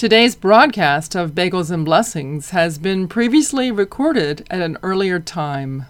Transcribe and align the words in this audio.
Today's 0.00 0.34
broadcast 0.34 1.14
of 1.14 1.32
Bagels 1.32 1.70
and 1.70 1.84
Blessings 1.84 2.52
has 2.52 2.78
been 2.78 3.06
previously 3.06 3.70
recorded 3.70 4.46
at 4.48 4.62
an 4.62 4.78
earlier 4.82 5.20
time. 5.20 5.84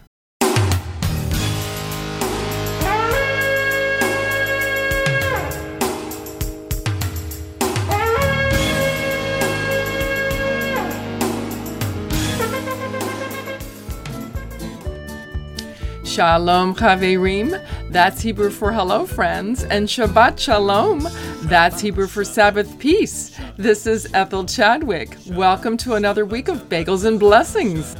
Shalom 16.21 16.75
Chaverim, 16.75 17.65
that's 17.89 18.21
Hebrew 18.21 18.51
for 18.51 18.73
hello 18.73 19.07
friends, 19.07 19.65
and 19.65 19.89
Shabbat 19.89 20.39
Shalom, 20.39 21.09
that's 21.45 21.81
Hebrew 21.81 22.07
for 22.09 22.27
Sabbath 22.27 22.79
peace. 22.79 23.35
This 23.57 23.87
is 23.87 24.07
Ethel 24.13 24.45
Chadwick. 24.45 25.17
Welcome 25.29 25.79
to 25.79 25.95
another 25.95 26.27
week 26.27 26.49
of 26.49 26.69
Bagels 26.69 27.07
and 27.07 27.19
Blessings. 27.19 27.97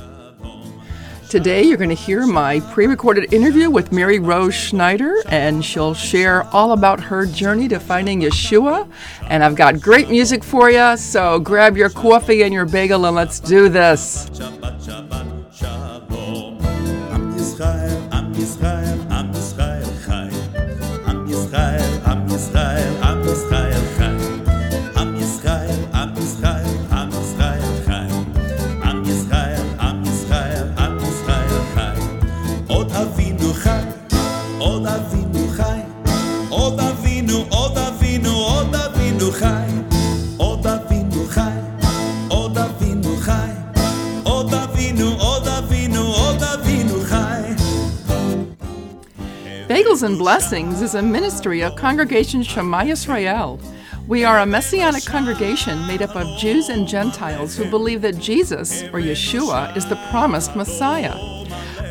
Today 1.31 1.63
you're 1.63 1.79
going 1.79 1.89
to 1.89 1.95
hear 1.95 2.27
my 2.27 2.61
pre 2.61 2.87
recorded 2.87 3.33
interview 3.33 3.71
with 3.71 3.91
Mary 3.91 4.19
Rose 4.19 4.55
Schneider, 4.55 5.23
and 5.31 5.65
she'll 5.65 5.95
share 5.95 6.43
all 6.55 6.73
about 6.73 7.01
her 7.01 7.25
journey 7.25 7.69
to 7.69 7.81
finding 7.81 8.21
Yeshua. 8.21 8.87
And 9.29 9.43
I've 9.43 9.57
got 9.57 9.81
great 9.81 10.11
music 10.11 10.45
for 10.45 10.71
you, 10.71 10.95
so 10.99 11.41
grab 11.41 11.75
your 11.75 11.89
coffee 11.89 12.43
and 12.43 12.53
your 12.53 12.67
bagel 12.67 13.07
and 13.07 13.17
let's 13.17 13.41
do 13.41 13.71
this. 13.71 14.29
Israel, 17.61 18.09
Am 18.11 18.33
Israel, 18.33 18.99
Am 19.11 19.31
Israel, 19.33 19.93
Chai. 20.07 20.31
Am 21.07 21.27
Israel, 21.29 22.01
Am 22.07 22.27
Israel, 22.31 22.97
Am 23.03 23.21
Israel, 23.21 23.83
Chai. 23.99 24.40
Bagels 50.01 50.07
and 50.07 50.19
Blessings 50.19 50.81
is 50.81 50.95
a 50.95 51.03
ministry 51.03 51.61
of 51.61 51.77
Congregation 51.77 52.43
Shema 52.43 52.85
Yisrael. 52.85 53.61
We 54.07 54.25
are 54.25 54.39
a 54.39 54.47
messianic 54.47 55.05
congregation 55.05 55.87
made 55.87 56.01
up 56.01 56.17
of 56.17 56.39
Jews 56.39 56.71
and 56.71 56.89
Gentiles 56.89 57.55
who 57.55 57.69
believe 57.69 58.01
that 58.01 58.19
Jesus, 58.19 58.83
or 58.85 59.01
Yeshua, 59.01 59.77
is 59.77 59.87
the 59.87 59.97
promised 60.11 60.57
Messiah. 60.57 61.15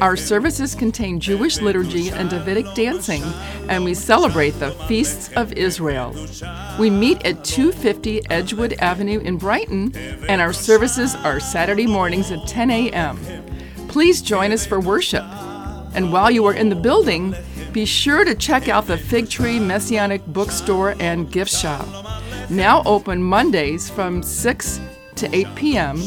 Our 0.02 0.16
services 0.18 0.74
contain 0.74 1.20
Jewish 1.20 1.62
liturgy 1.62 2.10
and 2.10 2.32
Davidic 2.32 2.74
dancing, 2.74 3.22
and 3.70 3.84
we 3.84 3.94
celebrate 3.94 4.58
the 4.60 4.72
feasts 4.88 5.32
of 5.34 5.54
Israel. 5.54 6.16
We 6.80 6.90
meet 6.90 7.24
at 7.28 7.44
250 7.44 8.28
Edgewood 8.32 8.74
Avenue 8.80 9.20
in 9.20 9.38
Brighton, 9.38 9.96
and 10.28 10.42
our 10.42 10.54
services 10.54 11.14
are 11.14 11.40
Saturday 11.40 11.86
mornings 11.86 12.32
at 12.32 12.48
10 12.48 12.72
a.m. 12.72 13.20
Please 13.88 14.24
join 14.24 14.52
us 14.52 14.66
for 14.66 14.80
worship. 14.80 15.26
And 15.94 16.12
while 16.12 16.32
you 16.32 16.46
are 16.46 16.54
in 16.54 16.70
the 16.70 16.76
building, 16.76 17.36
be 17.74 17.86
sure 17.86 18.26
to 18.26 18.36
check 18.36 18.68
out 18.68 18.88
the 18.88 18.98
Fig 18.98 19.30
Tree 19.30 19.60
Messianic 19.60 20.26
Bookstore 20.28 20.96
and 21.00 21.32
Gift 21.32 21.52
Shop. 21.52 21.88
Now 22.50 22.82
open 22.86 23.22
Mondays 23.22 23.90
from 23.90 24.24
6 24.24 24.80
to 25.16 25.36
8 25.36 25.56
p.m., 25.56 26.02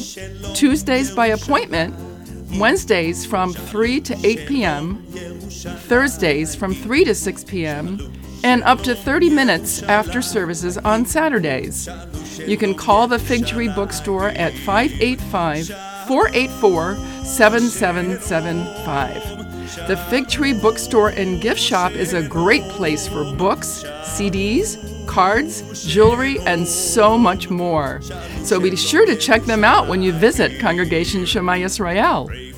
Tuesdays 0.55 1.15
by 1.15 1.29
appointment, 1.29 1.95
Wednesdays 2.59 3.25
from 3.25 3.53
3 3.53 4.01
to 4.01 4.27
8 4.27 4.49
p.m., 4.49 5.03
Thursdays 5.87 6.55
from 6.55 6.75
3 6.75 7.05
to 7.05 7.15
6 7.15 7.45
p.m., 7.45 8.13
and 8.45 8.63
up 8.65 8.81
to 8.81 8.95
30 8.95 9.31
minutes 9.31 9.83
after 9.85 10.21
services 10.21 10.77
on 10.79 11.07
Saturdays. 11.07 11.89
You 12.39 12.57
can 12.57 12.75
call 12.75 13.07
the 13.07 13.19
Fig 13.19 13.47
Tree 13.47 13.69
Bookstore 13.69 14.31
at 14.31 14.53
585 14.53 15.69
484 16.09 16.97
7775. 17.25 19.42
The 19.77 19.97
Fig 20.11 20.29
Tree 20.29 20.53
Bookstore 20.53 21.09
and 21.11 21.41
Gift 21.41 21.59
Shop 21.59 21.93
is 21.93 22.13
a 22.13 22.23
great 22.29 22.63
place 22.65 23.09
for 23.09 23.25
books, 23.37 23.85
CDs, 24.03 24.77
cards, 25.07 25.87
jewelry, 25.87 26.39
and 26.41 26.69
so 26.69 27.17
much 27.17 27.49
more. 27.49 28.03
So 28.43 28.61
be 28.61 28.77
sure 28.77 29.07
to 29.07 29.17
check 29.17 29.45
them 29.45 29.65
out 29.65 29.89
when 29.89 30.03
you 30.03 30.13
visit 30.13 30.61
Congregation 30.61 31.25
Shema 31.25 31.53
Yisrael. 31.55 32.52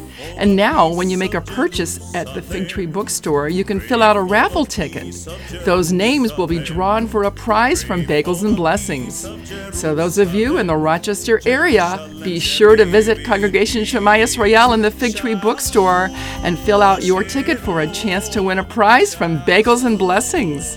And 0.45 0.57
now, 0.57 0.93
when 0.93 1.09
you 1.09 1.17
make 1.17 1.33
a 1.33 1.41
purchase 1.41 2.15
at 2.15 2.27
the 2.35 2.43
Fig 2.43 2.69
Tree 2.69 2.85
Bookstore, 2.85 3.49
you 3.49 3.65
can 3.65 3.81
fill 3.81 4.03
out 4.03 4.19
a 4.19 4.21
raffle 4.21 4.67
ticket. 4.67 5.27
Those 5.65 5.91
names 5.91 6.37
will 6.37 6.47
be 6.47 6.59
drawn 6.59 7.09
for 7.09 7.25
a 7.25 7.31
prize 7.31 7.83
from 7.83 8.03
Bagels 8.03 8.45
and 8.45 8.55
Blessings. 8.55 9.27
So, 9.73 9.95
those 9.95 10.19
of 10.19 10.35
you 10.35 10.59
in 10.59 10.67
the 10.67 10.77
Rochester 10.77 11.41
area, 11.47 12.11
be 12.23 12.39
sure 12.39 12.77
to 12.77 12.85
visit 12.85 13.25
Congregation 13.25 13.87
Shema 13.87 14.17
Yisrael 14.17 14.75
in 14.75 14.83
the 14.83 14.91
Fig 14.91 15.17
Tree 15.17 15.35
Bookstore 15.35 16.11
and 16.43 16.59
fill 16.59 16.83
out 16.83 17.03
your 17.05 17.25
ticket 17.25 17.59
for 17.59 17.81
a 17.81 17.91
chance 17.91 18.29
to 18.29 18.43
win 18.43 18.59
a 18.59 18.65
prize 18.65 19.15
from 19.15 19.39
Bagels 19.39 19.87
and 19.87 19.99
Blessings. 19.99 20.77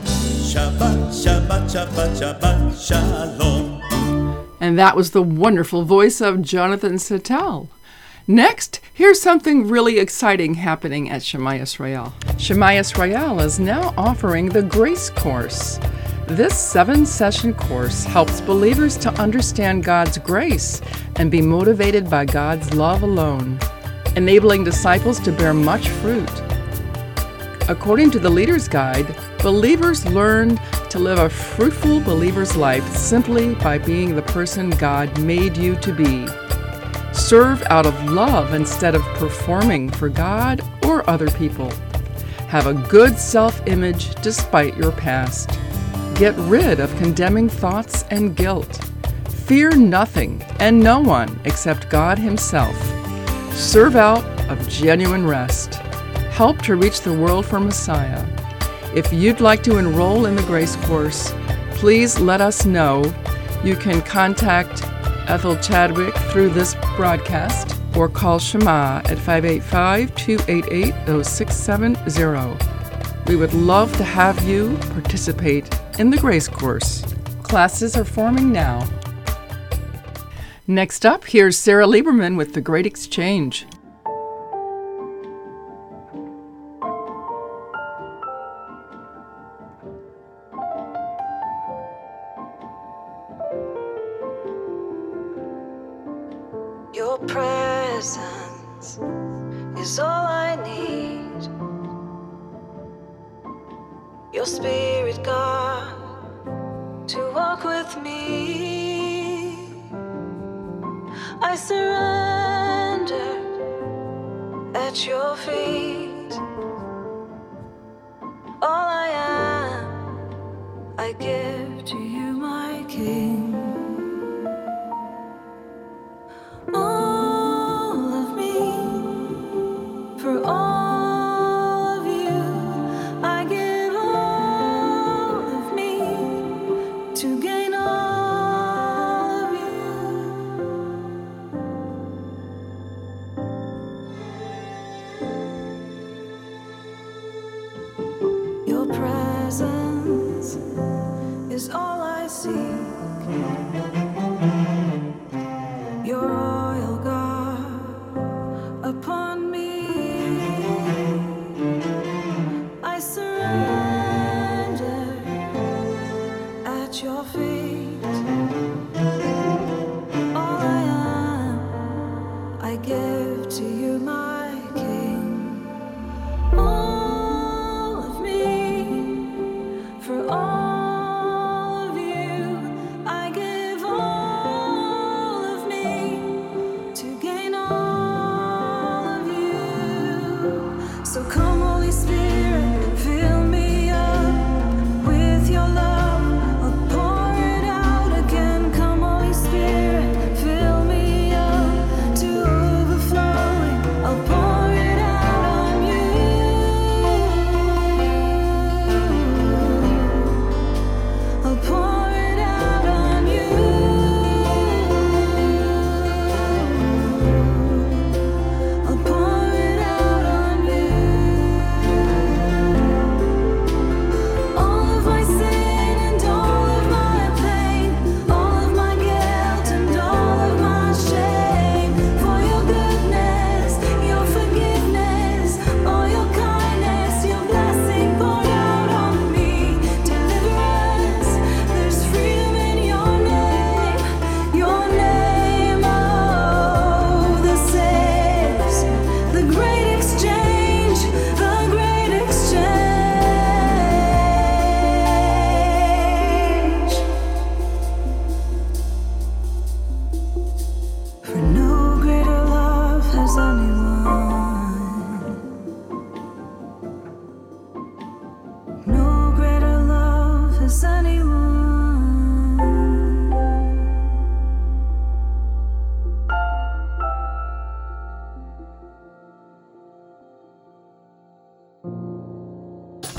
Shabbat, 0.31 1.09
Shabbat, 1.09 1.69
Shabbat, 1.69 2.39
Shabbat, 2.39 2.87
Shalom. 2.87 3.81
And 4.59 4.77
that 4.77 4.95
was 4.95 5.11
the 5.11 5.23
wonderful 5.23 5.83
voice 5.83 6.21
of 6.21 6.41
Jonathan 6.41 6.93
Settel. 6.93 7.67
Next, 8.27 8.79
here's 8.93 9.19
something 9.19 9.67
really 9.67 9.97
exciting 9.97 10.53
happening 10.53 11.09
at 11.09 11.23
Shema 11.23 11.51
Yisrael. 11.51 12.13
Shema 12.39 12.67
Yisrael 12.67 13.43
is 13.43 13.59
now 13.59 13.93
offering 13.97 14.49
the 14.49 14.61
Grace 14.61 15.09
Course. 15.09 15.79
This 16.27 16.57
seven 16.57 17.05
session 17.05 17.53
course 17.53 18.05
helps 18.05 18.39
believers 18.39 18.95
to 18.97 19.09
understand 19.21 19.83
God's 19.83 20.17
grace 20.17 20.81
and 21.17 21.29
be 21.29 21.41
motivated 21.41 22.09
by 22.09 22.25
God's 22.25 22.73
love 22.73 23.03
alone, 23.03 23.59
enabling 24.15 24.63
disciples 24.63 25.19
to 25.21 25.31
bear 25.31 25.53
much 25.53 25.89
fruit. 25.89 26.31
According 27.67 28.11
to 28.11 28.19
the 28.19 28.29
Leader's 28.29 28.67
Guide, 28.67 29.13
Believers 29.41 30.05
learn 30.05 30.57
to 30.91 30.99
live 30.99 31.17
a 31.17 31.27
fruitful 31.27 31.99
believer's 32.01 32.55
life 32.55 32.87
simply 32.95 33.55
by 33.55 33.79
being 33.79 34.15
the 34.15 34.21
person 34.21 34.69
God 34.69 35.19
made 35.19 35.57
you 35.57 35.75
to 35.77 35.91
be. 35.91 36.27
Serve 37.11 37.63
out 37.63 37.87
of 37.87 38.11
love 38.11 38.53
instead 38.53 38.93
of 38.93 39.01
performing 39.15 39.89
for 39.89 40.09
God 40.09 40.61
or 40.85 41.09
other 41.09 41.27
people. 41.31 41.71
Have 42.49 42.67
a 42.67 42.75
good 42.87 43.17
self 43.17 43.65
image 43.65 44.13
despite 44.21 44.77
your 44.77 44.91
past. 44.91 45.49
Get 46.13 46.35
rid 46.37 46.79
of 46.79 46.95
condemning 46.97 47.49
thoughts 47.49 48.05
and 48.11 48.35
guilt. 48.35 48.79
Fear 49.47 49.71
nothing 49.71 50.43
and 50.59 50.79
no 50.79 50.99
one 50.99 51.39
except 51.45 51.89
God 51.89 52.19
Himself. 52.19 52.75
Serve 53.55 53.95
out 53.95 54.23
of 54.51 54.69
genuine 54.69 55.25
rest. 55.25 55.75
Help 56.29 56.61
to 56.61 56.75
reach 56.75 57.01
the 57.01 57.13
world 57.13 57.43
for 57.43 57.59
Messiah 57.59 58.23
if 58.93 59.13
you'd 59.13 59.39
like 59.39 59.63
to 59.63 59.77
enroll 59.77 60.25
in 60.25 60.35
the 60.35 60.43
Grace 60.43 60.75
course, 60.87 61.33
please 61.71 62.19
let 62.19 62.41
us 62.41 62.65
know. 62.65 63.03
You 63.63 63.75
can 63.75 64.01
contact 64.01 64.83
Ethel 65.29 65.55
Chadwick 65.57 66.15
through 66.31 66.49
this 66.49 66.75
broadcast 66.97 67.79
or 67.95 68.09
call 68.09 68.39
Shema 68.39 69.01
at 69.05 69.17
585 69.17 70.15
288 70.15 71.23
0670. 71.23 72.57
We 73.27 73.35
would 73.35 73.53
love 73.53 73.95
to 73.97 74.03
have 74.03 74.43
you 74.43 74.77
participate 74.91 75.73
in 75.99 76.09
the 76.09 76.17
Grace 76.17 76.47
course. 76.47 77.05
Classes 77.43 77.95
are 77.95 78.05
forming 78.05 78.51
now. 78.51 78.87
Next 80.67 81.05
up, 81.05 81.25
here's 81.25 81.57
Sarah 81.57 81.85
Lieberman 81.85 82.37
with 82.37 82.53
The 82.53 82.61
Great 82.61 82.85
Exchange. 82.85 83.65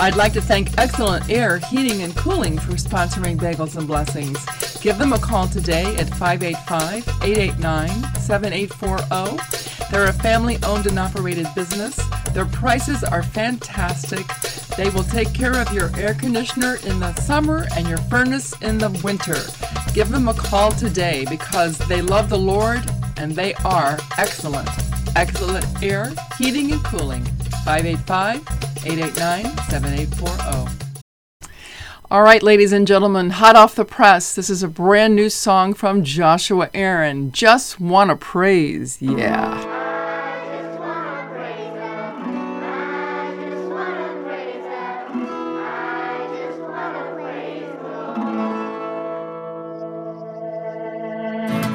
I'd 0.03 0.17
like 0.17 0.33
to 0.33 0.41
thank 0.41 0.77
Excellent 0.79 1.31
Air 1.31 1.59
Heating 1.59 2.03
and 2.03 2.13
Cooling 2.17 2.59
for 2.59 2.73
sponsoring 2.73 3.37
Bagels 3.37 3.77
and 3.77 3.87
Blessings. 3.87 4.45
Give 4.81 4.99
them 4.99 5.13
a 5.13 5.19
call 5.19 5.47
today 5.47 5.95
at 5.95 6.09
585 6.09 7.07
889 7.23 7.89
7840. 8.21 9.93
They're 9.93 10.09
a 10.09 10.13
family 10.13 10.59
owned 10.65 10.89
and 10.89 10.99
operated 10.99 11.47
business. 11.55 11.95
Their 12.33 12.47
prices 12.47 13.05
are 13.05 13.23
fantastic. 13.23 14.27
They 14.77 14.91
will 14.91 15.05
take 15.05 15.33
care 15.33 15.55
of 15.55 15.73
your 15.73 15.97
air 15.97 16.15
conditioner 16.15 16.81
in 16.85 16.99
the 16.99 17.15
summer 17.15 17.69
and 17.77 17.87
your 17.87 17.99
furnace 17.99 18.61
in 18.61 18.79
the 18.79 18.91
winter. 19.05 19.39
Give 19.95 20.09
them 20.09 20.27
a 20.27 20.35
call 20.35 20.73
today 20.73 21.27
because 21.31 21.79
they 21.79 22.03
love 22.03 22.29
the 22.29 22.37
Lord 22.37 22.83
and 23.19 23.37
they 23.37 23.55
are 23.65 24.01
excellent. 24.19 24.69
Excellent 25.15 25.81
Air 25.81 26.13
Heating 26.39 26.73
and 26.73 26.83
Cooling. 26.83 27.25
585 27.65 28.62
889 28.85 29.45
7840. 29.69 30.93
All 32.11 32.23
right, 32.23 32.43
ladies 32.43 32.73
and 32.73 32.87
gentlemen, 32.87 33.31
hot 33.31 33.57
off 33.57 33.75
the 33.75 33.85
press, 33.85 34.35
this 34.35 34.51
is 34.51 34.63
a 34.63 34.69
brand 34.69 35.17
new 35.17 35.31
song 35.31 35.73
from 35.73 36.05
Joshua 36.05 36.69
Aaron. 36.75 37.33
Just 37.33 37.81
wanna 37.81 38.17
praise, 38.17 39.01
yeah. 39.01 39.81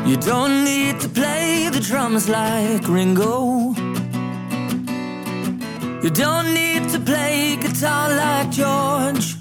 You 0.05 0.17
don't 0.17 0.63
need 0.63 0.99
to 1.01 1.09
play 1.09 1.69
the 1.69 1.79
drums 1.79 2.29
like 2.29 2.87
Ringo. 2.87 3.96
You 6.03 6.11
don't 6.11 6.53
need 6.53 6.89
to 6.89 6.99
play 6.99 7.57
guitar 7.59 8.09
like 8.09 8.51
George. 8.51 9.35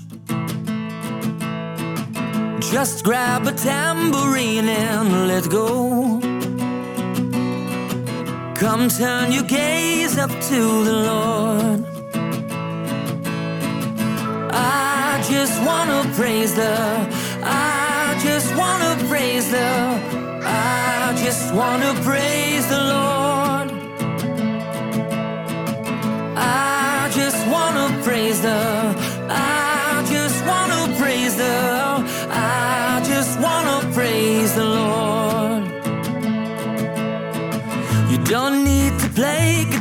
Just 2.73 3.05
grab 3.05 3.47
a 3.47 3.53
tambourine 3.53 4.69
and 4.69 5.29
let 5.29 5.51
go. 5.51 6.19
Come 8.55 8.89
turn 8.89 9.33
your 9.33 9.43
gaze 9.43 10.17
up 10.17 10.31
to 10.31 10.85
the 10.85 10.97
Lord. 11.11 11.85
I 14.51 15.23
just 15.31 15.63
wanna 15.63 16.11
praise 16.15 16.55
the, 16.55 16.75
I 17.45 18.19
just 18.23 18.57
wanna 18.57 18.97
praise 19.09 19.51
the, 19.51 19.69
I 20.43 21.15
just 21.23 21.55
wanna 21.55 21.93
praise 22.03 22.67
the 22.67 22.81
Lord. 22.81 23.26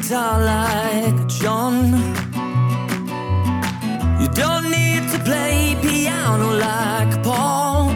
guitar 0.08 0.40
like 0.40 1.28
John. 1.28 1.92
You 4.22 4.28
don't 4.28 4.70
need 4.70 5.10
to 5.12 5.20
play 5.24 5.76
piano 5.82 6.52
like 6.52 7.24
Paul. 7.24 7.90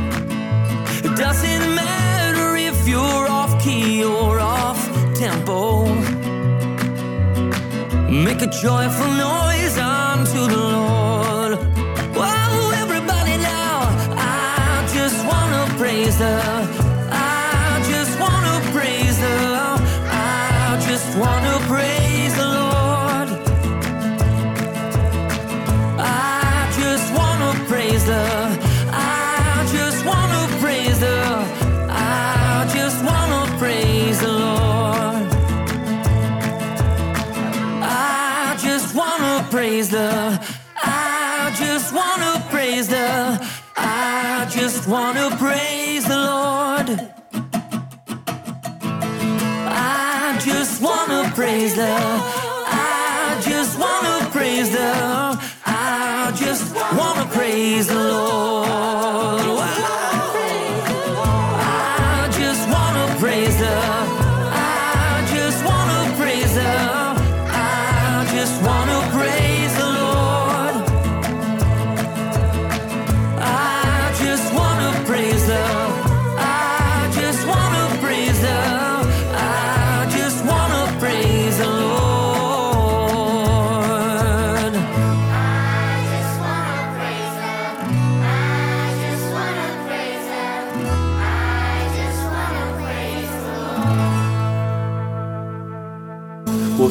It 1.05 1.15
doesn't 1.15 1.75
matter 1.75 2.55
if 2.55 2.87
you're 2.87 3.27
off 3.29 3.61
key 3.61 4.03
or 4.03 4.39
off 4.39 4.79
tempo. 5.13 5.85
Make 8.09 8.41
a 8.41 8.47
joyful 8.47 9.11
noise. 9.13 9.88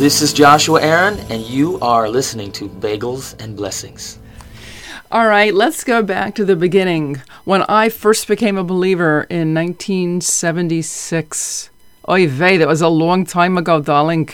This 0.09 0.23
is 0.23 0.33
Joshua 0.33 0.81
Aaron, 0.81 1.19
and 1.29 1.43
you 1.43 1.79
are 1.81 2.09
listening 2.09 2.51
to 2.53 2.67
Bagels 2.67 3.39
and 3.43 3.55
Blessings. 3.55 4.19
All 5.13 5.27
right, 5.27 5.53
let's 5.53 5.85
go 5.85 6.03
back 6.03 6.35
to 6.37 6.47
the 6.47 6.57
beginning. 6.57 7.21
When 7.45 7.61
I 7.65 7.91
first 7.91 8.27
became 8.27 8.57
a 8.57 8.65
believer 8.65 9.27
in 9.29 9.53
1976. 9.53 11.69
Oy 12.09 12.27
vey, 12.27 12.57
that 12.57 12.67
was 12.67 12.81
a 12.81 12.89
long 12.89 13.27
time 13.27 13.59
ago, 13.59 13.83
darling. 13.83 14.31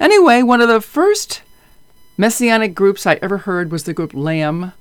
Anyway, 0.00 0.42
one 0.42 0.62
of 0.62 0.68
the 0.68 0.80
first 0.80 1.42
messianic 2.16 2.74
groups 2.74 3.06
I 3.06 3.16
ever 3.16 3.36
heard 3.36 3.70
was 3.70 3.84
the 3.84 3.92
group 3.92 4.14
Lamb, 4.14 4.72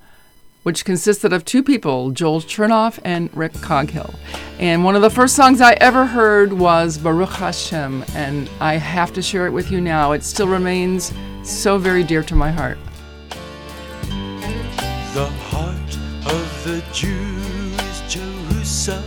which 0.67 0.83
consisted 0.83 1.31
of 1.31 1.45
two 1.45 1.63
people, 1.63 2.11
Joel 2.11 2.41
Chernoff 2.41 2.99
and 3.05 3.33
Rick 3.33 3.53
Coghill. 3.61 4.13
And 4.59 4.83
one 4.83 4.97
of 4.97 5.01
the 5.01 5.09
first 5.09 5.33
songs 5.33 5.61
I 5.61 5.77
ever 5.79 6.05
heard 6.05 6.51
was 6.51 6.97
Baruch 6.97 7.29
Hashem, 7.29 8.03
and 8.13 8.49
I 8.59 8.73
have 8.73 9.13
to 9.13 9.21
share 9.21 9.47
it 9.47 9.51
with 9.51 9.71
you 9.71 9.79
now. 9.79 10.11
It 10.11 10.25
still 10.25 10.49
remains 10.49 11.13
so 11.41 11.77
very 11.77 12.03
dear 12.03 12.21
to 12.23 12.35
my 12.35 12.51
heart. 12.51 12.77
The 15.13 15.31
heart 15.47 15.97
of 16.25 16.63
the 16.65 16.83
Jews, 16.91 18.01
Jerusalem, 18.09 19.05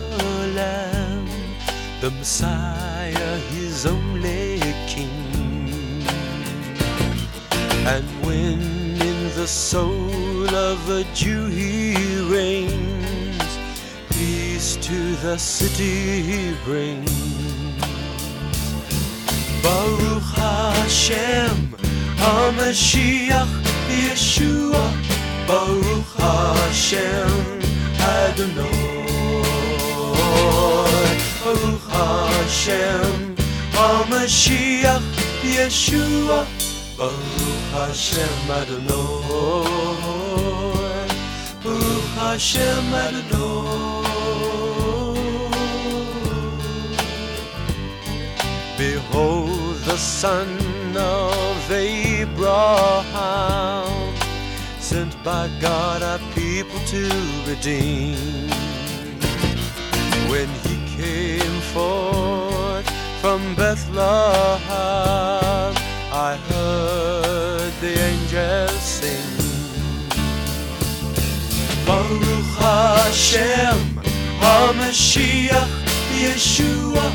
the 2.01 2.11
Messiah, 2.11 3.37
his 3.53 3.85
only 3.85 4.61
King. 4.89 6.07
And 7.87 8.07
when 8.25 8.63
in 9.03 9.35
the 9.35 9.47
soul 9.47 10.30
of 10.55 10.91
a 10.91 11.05
Jew 11.15 11.47
he 11.47 11.95
reigns, 12.23 13.59
peace 14.11 14.77
to 14.77 15.15
the 15.17 15.39
city 15.39 16.23
he 16.23 16.55
brings. 16.65 17.11
Baruch 19.63 20.23
Hashem, 20.35 21.75
HaMashiach, 22.17 23.53
Yeshua, 23.89 24.85
Baruch 25.47 26.07
Hashem, 26.19 27.63
Adonai. 28.01 29.07
Baruch 31.45 31.87
Hashem, 31.91 33.37
HaMashiach, 33.73 35.07
Yeshua, 35.43 36.47
Baruch 36.97 37.63
Hashem, 37.73 38.51
Adonai. 38.51 40.20
Hashem, 42.21 42.85
Adonai. 42.93 44.11
Behold 48.77 49.77
the 49.89 49.97
son 49.97 50.49
of 50.97 51.71
Abraham, 51.73 52.67
sent 54.79 55.17
by 55.25 55.49
God 55.63 56.03
our 56.03 56.19
people 56.35 56.79
to 56.93 57.09
redeem. 57.49 58.51
When 60.29 60.49
he 60.67 60.77
came 61.01 61.61
forth 61.73 62.89
from 63.23 63.55
Bethlehem, 63.55 64.61
I 66.13 66.37
heard 66.51 67.73
the 67.81 67.99
angels 67.99 68.83
sing. 68.83 69.40
Baruch 71.91 72.55
Hashem, 72.63 73.79
HaMashiach, 74.39 75.71
Yeshua, 76.23 77.07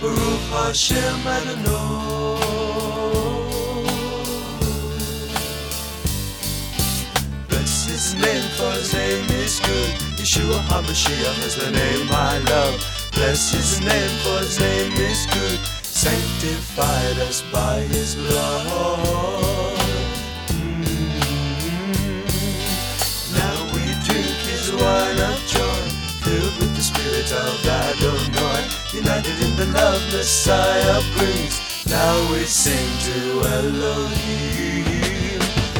Baruch 0.02 0.48
Hashem, 0.52 1.20
Adonai. 1.38 2.69
His 8.10 8.18
name, 8.26 8.50
for 8.58 8.72
his 8.72 8.92
name 8.92 9.30
is 9.38 9.60
good. 9.60 9.94
Yeshua 10.18 10.60
HaMashiach 10.66 11.46
is 11.46 11.56
the 11.58 11.70
name 11.70 12.08
I 12.10 12.40
love. 12.50 12.82
Bless 13.14 13.52
his 13.52 13.82
name, 13.82 14.10
for 14.24 14.40
his 14.40 14.60
name 14.60 14.92
is 14.94 15.28
good. 15.28 15.60
Sanctified 15.86 17.20
us 17.20 17.44
by 17.54 17.82
his 17.82 18.16
blood. 18.16 19.78
Mm. 20.58 21.14
Now 23.38 23.58
we 23.78 23.86
drink 24.02 24.38
his 24.50 24.72
wine 24.74 25.20
of 25.30 25.38
joy, 25.46 25.82
filled 26.26 26.58
with 26.58 26.74
the 26.76 26.82
spirit 26.82 27.32
of 27.32 27.64
Adonai. 27.64 28.66
United 28.92 29.40
in 29.40 29.56
the 29.56 29.68
love 29.68 30.02
Messiah 30.12 31.00
brings. 31.16 31.86
Now 31.86 32.32
we 32.32 32.44
sing 32.46 32.90
to 33.06 33.44
Elohim. 33.54 34.99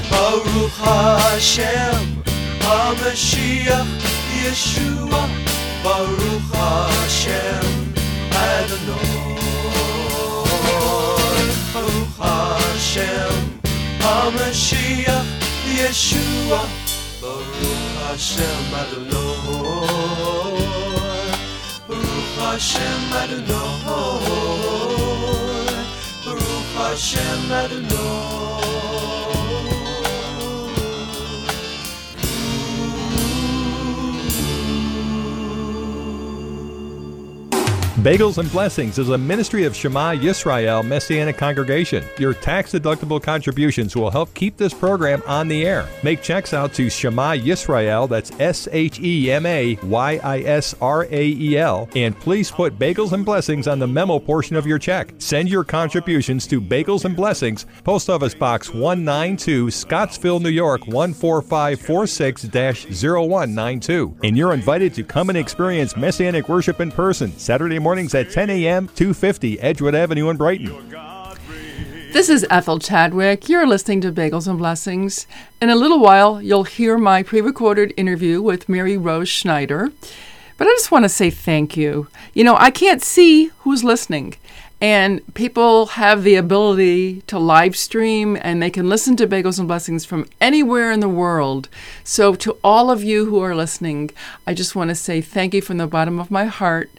Baruch 0.10 0.78
Hashem, 0.84 2.24
HaMashiach, 2.66 3.90
Yeshua, 4.42 5.22
Baruch 5.84 6.50
Hashem, 6.54 7.94
Adonai. 8.32 9.38
Baruch 11.74 12.18
Hashem, 12.20 13.36
HaMashiach, 14.04 15.28
Yeshua, 15.78 16.62
Baruch 17.22 17.86
Hashem, 18.00 18.74
Adonai. 18.82 19.90
Baruch 21.88 22.32
Hashem, 22.40 23.02
Adonai. 23.22 23.70
Baruch 26.26 26.70
Hashem, 26.76 27.52
Adonai. 27.52 28.59
Bagels 38.00 38.38
and 38.38 38.50
Blessings 38.54 38.98
is 38.98 39.10
a 39.10 39.18
ministry 39.18 39.66
of 39.66 39.76
Shema 39.76 40.14
Yisrael 40.16 40.88
Messianic 40.88 41.36
Congregation. 41.36 42.02
Your 42.18 42.34
tax 42.34 42.72
deductible 42.72 43.22
contributions 43.22 43.94
will 43.94 44.10
help 44.10 44.34
keep 44.34 44.56
this 44.56 44.74
program 44.74 45.22
on 45.28 45.50
the 45.50 45.68
air. 45.68 45.86
Make 46.02 46.22
checks 46.22 46.54
out 46.54 46.74
to 46.76 46.90
Shema 46.90 47.34
Yisrael, 47.34 48.08
that's 48.08 48.32
S 48.40 48.70
H 48.72 49.02
E 49.02 49.30
M 49.30 49.46
A 49.46 49.78
Y 49.84 50.18
I 50.24 50.40
S 50.40 50.74
R 50.80 51.08
A 51.12 51.28
E 51.28 51.58
L, 51.58 51.90
and 51.94 52.18
please 52.18 52.50
put 52.50 52.80
Bagels 52.80 53.12
and 53.12 53.26
Blessings 53.26 53.68
on 53.68 53.80
the 53.80 53.88
memo 53.88 54.18
portion 54.18 54.56
of 54.56 54.66
your 54.66 54.80
check. 54.80 55.14
Send 55.18 55.50
your 55.50 55.66
contributions 55.66 56.48
to 56.48 56.62
Bagels 56.62 57.04
and 57.04 57.18
Blessings, 57.18 57.66
Post 57.84 58.10
Office 58.10 58.34
Box 58.34 58.70
192, 58.70 59.72
Scottsville, 59.72 60.40
New 60.40 60.48
York 60.48 60.86
14546 60.86 62.46
0192. 63.04 64.18
And 64.24 64.38
you're 64.38 64.54
invited 64.54 64.94
to 64.94 65.04
come 65.04 65.28
and 65.28 65.38
experience 65.38 65.98
Messianic 65.98 66.48
worship 66.48 66.80
in 66.80 66.92
person 66.94 67.38
Saturday 67.38 67.78
mornings 67.90 68.14
at 68.14 68.30
10 68.30 68.52
a.m., 68.52 68.88
250 68.90 69.60
Edgewood 69.62 69.96
Avenue 69.96 70.30
in 70.30 70.38
Brighton. 70.38 70.70
This 72.14 72.30
is 72.30 72.46
Ethel 72.48 72.78
Chadwick. 72.78 73.50
You're 73.50 73.66
listening 73.66 74.00
to 74.02 74.12
Bagels 74.12 74.48
and 74.48 74.60
Blessings. 74.60 75.26
In 75.60 75.72
a 75.72 75.76
little 75.76 76.00
while, 76.00 76.40
you'll 76.40 76.66
hear 76.66 77.00
my 77.00 77.24
pre 77.24 77.42
recorded 77.42 77.92
interview 77.98 78.44
with 78.44 78.70
Mary 78.70 78.96
Rose 78.96 79.28
Schneider. 79.28 79.92
But 80.56 80.68
I 80.68 80.70
just 80.70 80.92
want 80.92 81.06
to 81.06 81.10
say 81.10 81.32
thank 81.32 81.76
you. 81.76 82.10
You 82.36 82.44
know, 82.44 82.56
I 82.58 82.70
can't 82.70 83.02
see 83.02 83.46
who's 83.62 83.84
listening, 83.84 84.36
and 84.80 85.24
people 85.34 85.88
have 85.88 86.22
the 86.22 86.36
ability 86.36 87.22
to 87.22 87.40
live 87.40 87.76
stream 87.76 88.38
and 88.40 88.62
they 88.62 88.70
can 88.70 88.88
listen 88.88 89.16
to 89.16 89.26
Bagels 89.26 89.58
and 89.58 89.68
Blessings 89.68 90.06
from 90.06 90.30
anywhere 90.40 90.92
in 90.92 91.00
the 91.00 91.10
world. 91.10 91.70
So, 92.04 92.36
to 92.36 92.56
all 92.64 92.92
of 92.92 93.04
you 93.04 93.26
who 93.26 93.42
are 93.42 93.56
listening, 93.56 94.12
I 94.46 94.54
just 94.54 94.76
want 94.76 94.90
to 94.90 94.96
say 94.96 95.22
thank 95.22 95.56
you 95.56 95.64
from 95.64 95.78
the 95.78 95.88
bottom 95.88 96.20
of 96.20 96.30
my 96.30 96.46
heart 96.46 96.92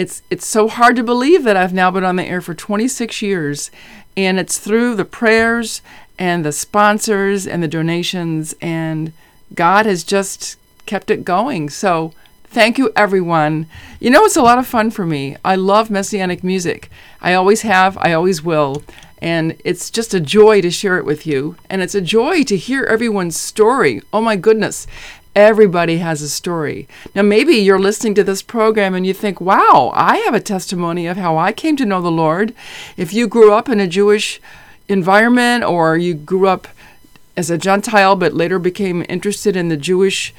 it's 0.00 0.22
it's 0.30 0.46
so 0.46 0.66
hard 0.66 0.96
to 0.96 1.02
believe 1.02 1.44
that 1.44 1.58
I've 1.58 1.74
now 1.74 1.90
been 1.90 2.04
on 2.04 2.16
the 2.16 2.24
air 2.24 2.40
for 2.40 2.54
26 2.54 3.20
years 3.20 3.70
and 4.16 4.40
it's 4.40 4.56
through 4.56 4.94
the 4.94 5.04
prayers 5.04 5.82
and 6.18 6.42
the 6.42 6.52
sponsors 6.52 7.46
and 7.46 7.62
the 7.62 7.68
donations 7.68 8.54
and 8.62 9.12
God 9.54 9.84
has 9.84 10.02
just 10.02 10.56
kept 10.86 11.10
it 11.10 11.22
going. 11.22 11.68
So 11.68 12.14
thank 12.44 12.78
you 12.78 12.90
everyone. 12.96 13.66
You 14.00 14.08
know 14.08 14.24
it's 14.24 14.36
a 14.36 14.42
lot 14.42 14.58
of 14.58 14.66
fun 14.66 14.90
for 14.90 15.04
me. 15.04 15.36
I 15.44 15.54
love 15.56 15.90
messianic 15.90 16.42
music. 16.42 16.90
I 17.20 17.34
always 17.34 17.60
have, 17.60 17.98
I 17.98 18.14
always 18.14 18.42
will. 18.42 18.82
And 19.20 19.60
it's 19.66 19.90
just 19.90 20.14
a 20.14 20.20
joy 20.20 20.62
to 20.62 20.70
share 20.70 20.96
it 20.96 21.04
with 21.04 21.26
you. 21.26 21.56
And 21.68 21.82
it's 21.82 21.94
a 21.94 22.00
joy 22.00 22.42
to 22.44 22.56
hear 22.56 22.84
everyone's 22.84 23.38
story. 23.38 24.00
Oh 24.14 24.22
my 24.22 24.36
goodness. 24.36 24.86
Everybody 25.36 25.98
has 25.98 26.22
a 26.22 26.28
story. 26.28 26.88
Now, 27.14 27.22
maybe 27.22 27.54
you're 27.54 27.78
listening 27.78 28.14
to 28.16 28.24
this 28.24 28.42
program 28.42 28.94
and 28.94 29.06
you 29.06 29.14
think, 29.14 29.40
wow, 29.40 29.92
I 29.94 30.16
have 30.18 30.34
a 30.34 30.40
testimony 30.40 31.06
of 31.06 31.16
how 31.16 31.38
I 31.38 31.52
came 31.52 31.76
to 31.76 31.86
know 31.86 32.02
the 32.02 32.10
Lord. 32.10 32.52
If 32.96 33.12
you 33.12 33.28
grew 33.28 33.52
up 33.52 33.68
in 33.68 33.78
a 33.78 33.86
Jewish 33.86 34.40
environment 34.88 35.62
or 35.62 35.96
you 35.96 36.14
grew 36.14 36.48
up 36.48 36.66
as 37.36 37.48
a 37.48 37.56
Gentile 37.56 38.16
but 38.16 38.34
later 38.34 38.58
became 38.58 39.06
interested 39.08 39.54
in 39.54 39.68
the 39.68 39.76
Jewish 39.76 40.34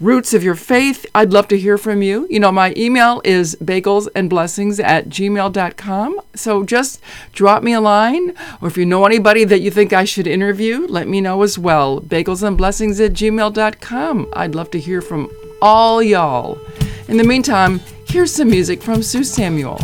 roots 0.00 0.34
of 0.34 0.42
your 0.42 0.54
faith, 0.54 1.06
I'd 1.14 1.32
love 1.32 1.48
to 1.48 1.58
hear 1.58 1.78
from 1.78 2.02
you. 2.02 2.26
You 2.28 2.40
know, 2.40 2.52
my 2.52 2.74
email 2.76 3.20
is 3.24 3.56
bagelsandblessings 3.56 4.82
at 4.82 5.08
gmail.com. 5.08 6.20
So 6.34 6.64
just 6.64 7.00
drop 7.32 7.62
me 7.62 7.72
a 7.72 7.80
line, 7.80 8.34
or 8.60 8.68
if 8.68 8.76
you 8.76 8.86
know 8.86 9.06
anybody 9.06 9.44
that 9.44 9.60
you 9.60 9.70
think 9.70 9.92
I 9.92 10.04
should 10.04 10.26
interview, 10.26 10.86
let 10.86 11.08
me 11.08 11.20
know 11.20 11.42
as 11.42 11.58
well. 11.58 12.00
Bagelsandblessings 12.00 13.04
at 13.04 13.12
gmail.com. 13.12 14.28
I'd 14.32 14.54
love 14.54 14.70
to 14.72 14.80
hear 14.80 15.00
from 15.00 15.30
all 15.62 16.02
y'all. 16.02 16.58
In 17.08 17.16
the 17.16 17.24
meantime, 17.24 17.80
here's 18.06 18.32
some 18.32 18.50
music 18.50 18.82
from 18.82 19.02
Sue 19.02 19.24
Samuel. 19.24 19.80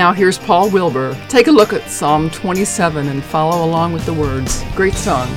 Now 0.00 0.14
here's 0.14 0.38
Paul 0.38 0.70
Wilbur. 0.70 1.14
Take 1.28 1.48
a 1.48 1.52
look 1.52 1.74
at 1.74 1.90
Psalm 1.90 2.30
27 2.30 3.08
and 3.08 3.22
follow 3.22 3.66
along 3.66 3.92
with 3.92 4.06
the 4.06 4.14
words. 4.14 4.64
Great 4.74 4.94
song. 4.94 5.28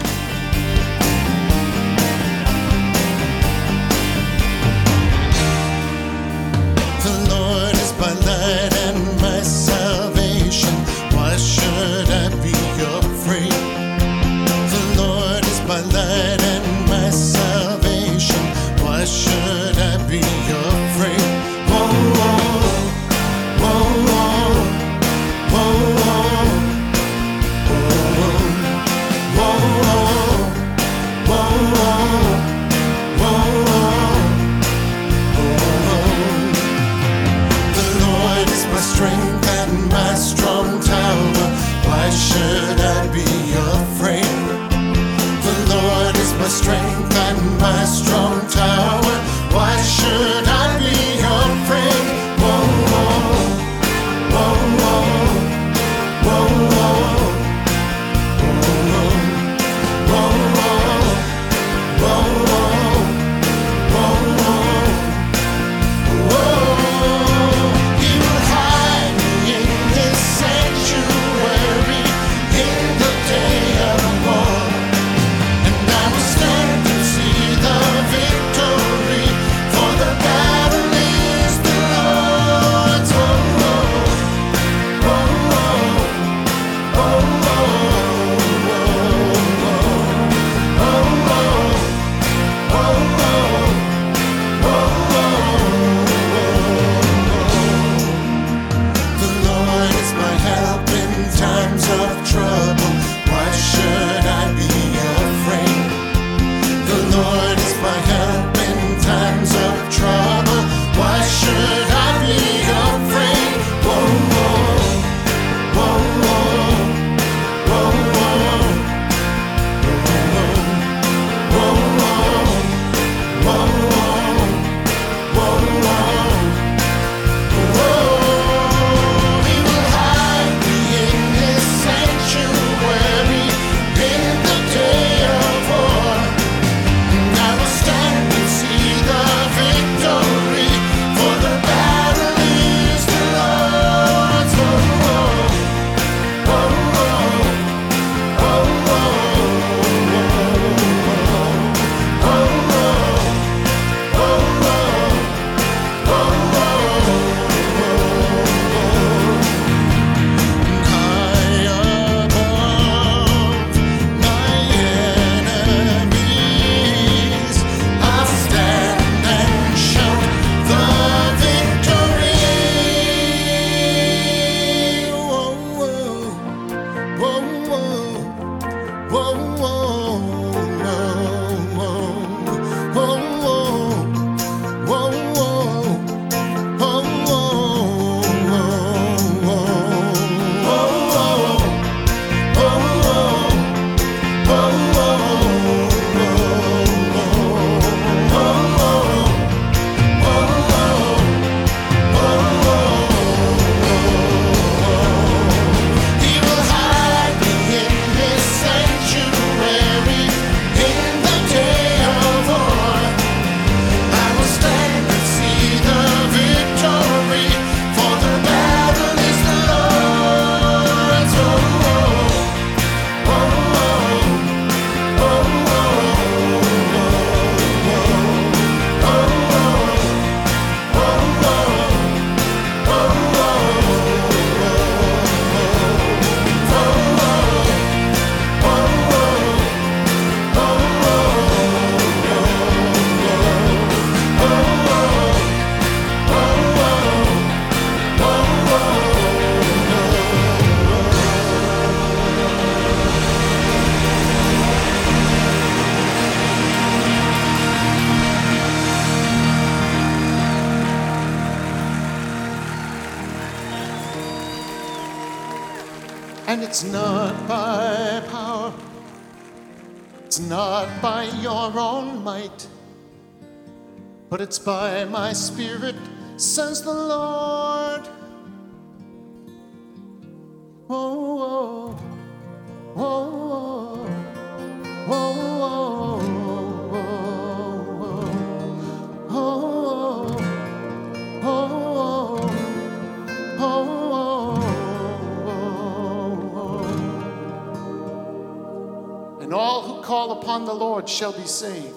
Shall 301.24 301.32
be 301.32 301.48
saved. 301.48 301.96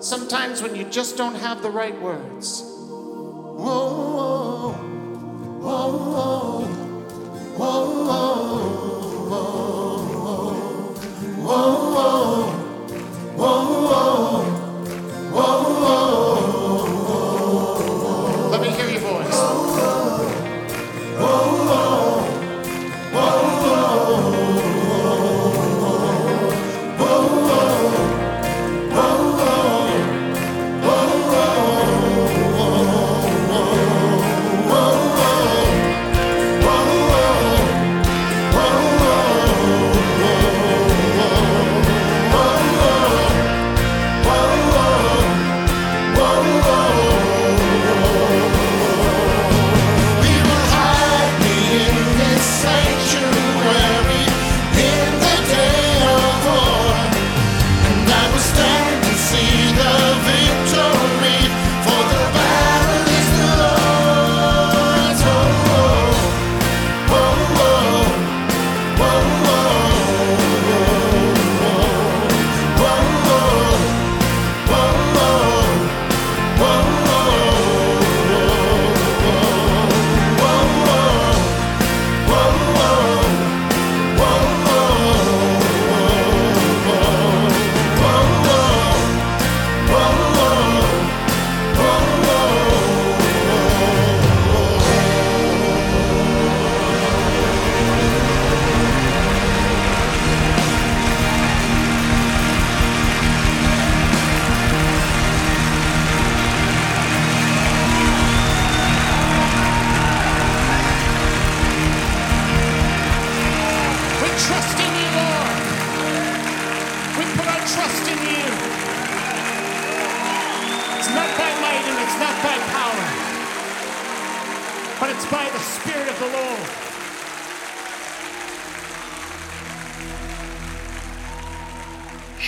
Sometimes 0.00 0.62
when 0.62 0.74
you 0.74 0.84
just 0.84 1.18
don't 1.18 1.34
have 1.34 1.60
the 1.60 1.68
right 1.68 2.00
words. 2.00 2.71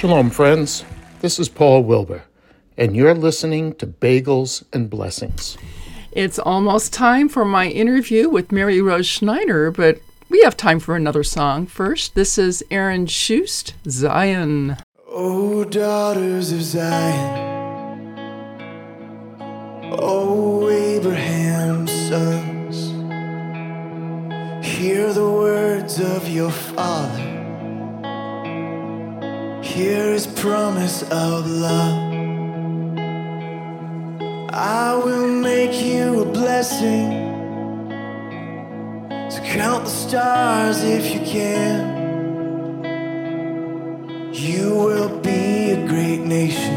Shalom, 0.04 0.28
friends. 0.28 0.84
This 1.22 1.38
is 1.38 1.48
Paul 1.48 1.82
Wilbur, 1.82 2.24
and 2.76 2.94
you're 2.94 3.14
listening 3.14 3.74
to 3.76 3.86
Bagels 3.86 4.62
and 4.70 4.90
Blessings. 4.90 5.56
It's 6.12 6.38
almost 6.38 6.92
time 6.92 7.26
for 7.30 7.46
my 7.46 7.68
interview 7.68 8.28
with 8.28 8.52
Mary 8.52 8.82
Rose 8.82 9.06
Schneider, 9.06 9.70
but 9.70 10.00
we 10.28 10.42
have 10.42 10.58
time 10.58 10.78
for 10.78 10.94
another 10.94 11.22
song. 11.22 11.64
First, 11.64 12.14
this 12.14 12.36
is 12.36 12.62
Aaron 12.70 13.06
Shust, 13.06 13.72
Zion. 13.88 14.76
Oh, 15.08 15.64
daughters 15.64 16.52
of 16.52 16.60
Zion, 16.60 18.12
Oh, 19.90 20.68
Abraham's 20.68 21.90
sons, 21.90 22.90
hear 24.66 25.14
the 25.14 25.30
words 25.30 25.98
of 25.98 26.28
your 26.28 26.50
father, 26.50 27.33
hear 29.64 30.12
his 30.12 30.26
promise 30.26 31.02
of 31.10 31.46
love. 31.46 32.12
I 34.52 34.94
will 35.02 35.26
make 35.26 35.82
you 35.82 36.20
a 36.20 36.24
blessing, 36.26 37.10
so 39.30 39.40
count 39.42 39.84
the 39.84 39.90
stars 39.90 40.84
if 40.84 41.12
you 41.12 41.20
can. 41.20 41.94
You 44.32 44.74
will 44.76 45.18
be 45.20 45.70
a 45.70 45.88
great 45.88 46.20
nation. 46.20 46.76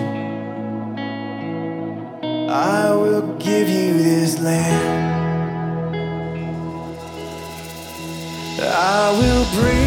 I 2.50 2.96
will 2.96 3.36
give 3.38 3.68
you 3.68 4.02
this 4.02 4.40
land. 4.40 5.06
I 8.62 9.12
will 9.20 9.46
bring 9.62 9.87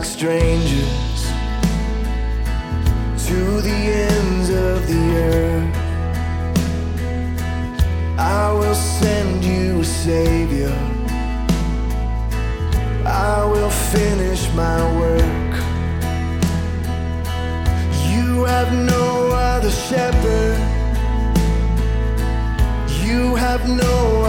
like 0.00 0.08
strangers 0.08 1.22
to 3.26 3.60
the 3.60 3.78
ends 4.08 4.48
of 4.48 4.86
the 4.88 5.02
earth. 5.16 5.76
I 8.18 8.50
will 8.52 8.74
send 8.74 9.44
you 9.44 9.80
a 9.80 9.84
savior. 9.84 10.76
I 13.04 13.44
will 13.44 13.74
finish 13.92 14.50
my 14.54 14.80
work. 15.00 15.52
You 18.14 18.44
have 18.44 18.72
no 18.72 19.32
other 19.32 19.70
shepherd. 19.70 20.58
You 23.04 23.34
have 23.34 23.68
no 23.68 24.19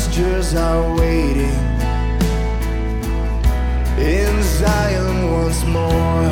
pastures 0.00 0.54
are 0.54 0.96
waiting 0.96 1.60
in 3.98 4.42
Zion 4.42 5.30
once 5.30 5.62
more. 5.66 6.30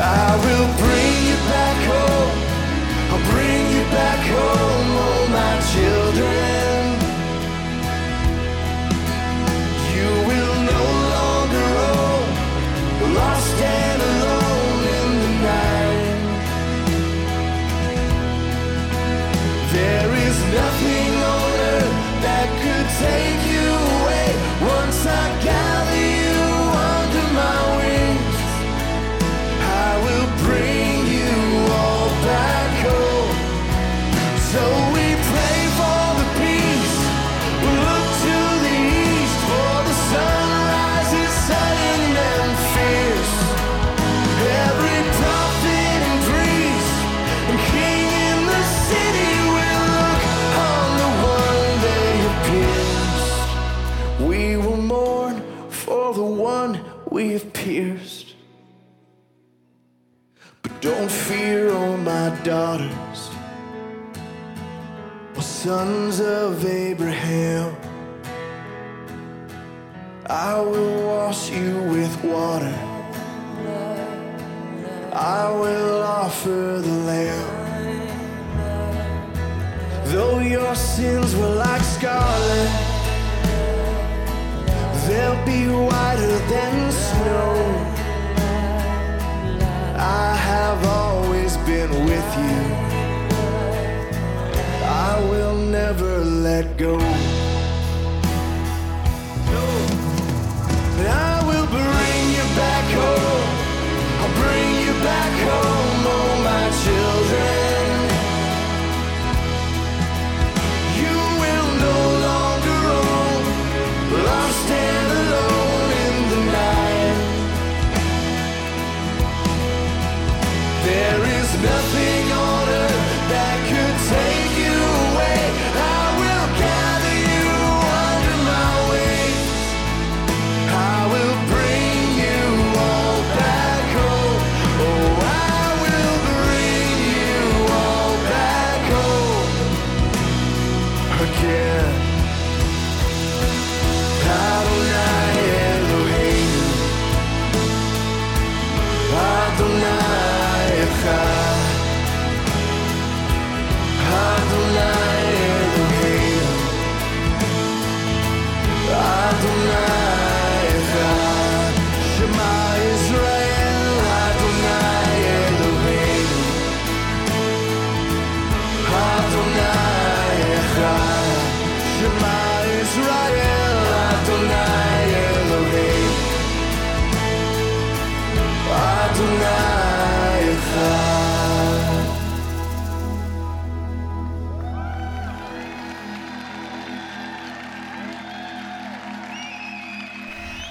I 0.00 0.36
will 0.44 0.68
bring 0.78 1.09
daughters, 62.44 63.30
oh 65.36 65.40
sons 65.40 66.20
of 66.20 66.64
Abraham. 66.64 67.76
I 70.26 70.60
will 70.60 71.06
wash 71.06 71.50
you 71.50 71.82
with 71.92 72.24
water. 72.24 72.78
I 75.12 75.50
will 75.50 76.02
offer 76.02 76.80
the 76.82 76.96
lamb. 77.10 77.60
Though 80.06 80.38
your 80.38 80.74
sins 80.74 81.36
were 81.36 81.54
like 81.56 81.82
scarlet, 81.82 82.70
they'll 85.06 85.44
be 85.44 85.66
whiter 85.66 86.38
than 86.48 86.92
snow. 86.92 87.89
I 90.02 90.34
have 90.34 90.86
always 90.86 91.58
been 91.58 91.90
with 92.06 92.28
you. 92.38 92.58
I 94.86 95.20
will 95.30 95.56
never 95.56 96.24
let 96.24 96.78
go. 96.78 96.98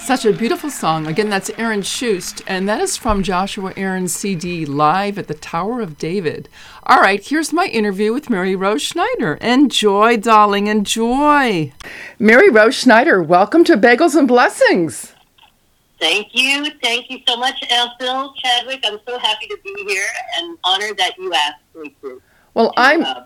Such 0.10 0.26
a 0.26 0.34
beautiful 0.34 0.72
song. 0.72 1.06
Again, 1.06 1.30
that's 1.30 1.52
Aaron 1.52 1.82
Shust, 1.82 2.42
and 2.48 2.68
that 2.68 2.82
is 2.82 2.98
from 2.98 3.22
Joshua 3.22 3.74
Aaron's 3.78 4.12
CD, 4.12 4.66
Live 4.66 5.20
at 5.20 5.28
the 5.28 5.36
Tower 5.36 5.82
of 5.82 6.00
David. 6.00 6.50
All 6.88 6.98
right, 6.98 7.24
here's 7.24 7.54
my 7.54 7.66
interview 7.66 8.12
with 8.12 8.28
Mary 8.28 8.56
Rose 8.56 8.82
Schneider. 8.82 9.36
Enjoy, 9.36 10.18
darling, 10.18 10.66
enjoy. 10.66 11.72
Mary 12.18 12.50
Rose 12.50 12.74
Schneider, 12.74 13.22
welcome 13.22 13.64
to 13.66 13.78
Bagels 13.78 14.16
and 14.16 14.28
Blessings. 14.28 15.14
Thank 16.00 16.30
you. 16.32 16.66
Thank 16.82 17.12
you 17.12 17.20
so 17.28 17.38
much, 17.38 17.64
Ethel 17.70 18.34
Chadwick. 18.34 18.80
I'm 18.84 18.98
so 19.08 19.20
happy 19.20 19.46
to 19.46 19.58
be 19.64 19.86
here 19.88 20.08
and 20.40 20.58
honored 20.64 20.98
that 20.98 21.20
you 21.20 21.32
asked 21.32 21.62
me 21.76 21.96
to. 22.02 22.20
Well, 22.56 22.72
to, 22.72 22.80
I'm 22.80 23.04
uh, 23.04 23.26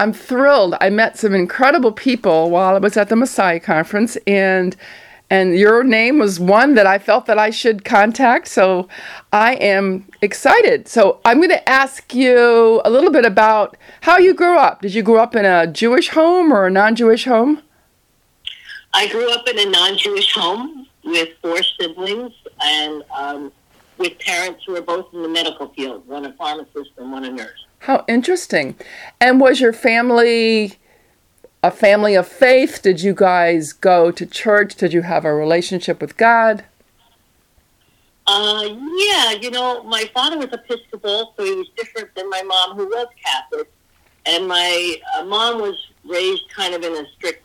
I'm 0.00 0.12
thrilled. 0.12 0.74
I 0.80 0.90
met 0.90 1.16
some 1.16 1.32
incredible 1.32 1.92
people 1.92 2.50
while 2.50 2.74
I 2.74 2.78
was 2.78 2.96
at 2.96 3.08
the 3.08 3.14
Messiah 3.14 3.60
conference 3.60 4.16
and 4.26 4.76
and 5.30 5.58
your 5.58 5.84
name 5.84 6.18
was 6.18 6.40
one 6.40 6.74
that 6.74 6.86
I 6.86 6.98
felt 6.98 7.26
that 7.26 7.38
I 7.38 7.50
should 7.50 7.84
contact. 7.84 8.48
So 8.48 8.88
I 9.32 9.54
am 9.54 10.06
excited. 10.22 10.88
So 10.88 11.20
I'm 11.24 11.38
going 11.38 11.50
to 11.50 11.68
ask 11.68 12.14
you 12.14 12.80
a 12.84 12.90
little 12.90 13.10
bit 13.10 13.26
about 13.26 13.76
how 14.00 14.16
you 14.18 14.32
grew 14.32 14.56
up. 14.56 14.80
Did 14.80 14.94
you 14.94 15.02
grow 15.02 15.22
up 15.22 15.36
in 15.36 15.44
a 15.44 15.66
Jewish 15.66 16.08
home 16.10 16.52
or 16.52 16.66
a 16.66 16.70
non-Jewish 16.70 17.26
home? 17.26 17.62
I 18.94 19.06
grew 19.08 19.30
up 19.30 19.46
in 19.48 19.58
a 19.58 19.66
non-Jewish 19.66 20.32
home 20.32 20.86
with 21.04 21.28
four 21.42 21.58
siblings 21.78 22.32
and 22.62 23.02
um, 23.14 23.52
with 23.98 24.18
parents 24.20 24.64
who 24.66 24.72
were 24.72 24.80
both 24.80 25.12
in 25.12 25.22
the 25.22 25.28
medical 25.28 25.68
field, 25.74 26.06
one 26.06 26.24
a 26.24 26.32
pharmacist 26.34 26.90
and 26.96 27.12
one 27.12 27.24
a 27.24 27.30
nurse. 27.30 27.66
How 27.80 28.04
interesting. 28.08 28.76
And 29.20 29.40
was 29.40 29.60
your 29.60 29.74
family 29.74 30.78
a 31.62 31.70
family 31.70 32.14
of 32.14 32.26
faith? 32.28 32.80
Did 32.82 33.02
you 33.02 33.14
guys 33.14 33.72
go 33.72 34.10
to 34.10 34.26
church? 34.26 34.76
Did 34.76 34.92
you 34.92 35.02
have 35.02 35.24
a 35.24 35.34
relationship 35.34 36.00
with 36.00 36.16
God? 36.16 36.64
Uh, 38.26 38.64
yeah, 38.96 39.32
you 39.32 39.50
know, 39.50 39.82
my 39.84 40.04
father 40.12 40.36
was 40.36 40.48
Episcopal, 40.52 41.32
so 41.36 41.44
he 41.44 41.54
was 41.54 41.68
different 41.76 42.14
than 42.14 42.28
my 42.28 42.42
mom, 42.42 42.76
who 42.76 42.86
was 42.86 43.06
Catholic. 43.24 43.70
And 44.26 44.46
my 44.46 44.96
uh, 45.16 45.24
mom 45.24 45.60
was 45.60 45.90
raised 46.04 46.42
kind 46.54 46.74
of 46.74 46.82
in 46.82 46.92
a 46.92 47.08
strict 47.16 47.42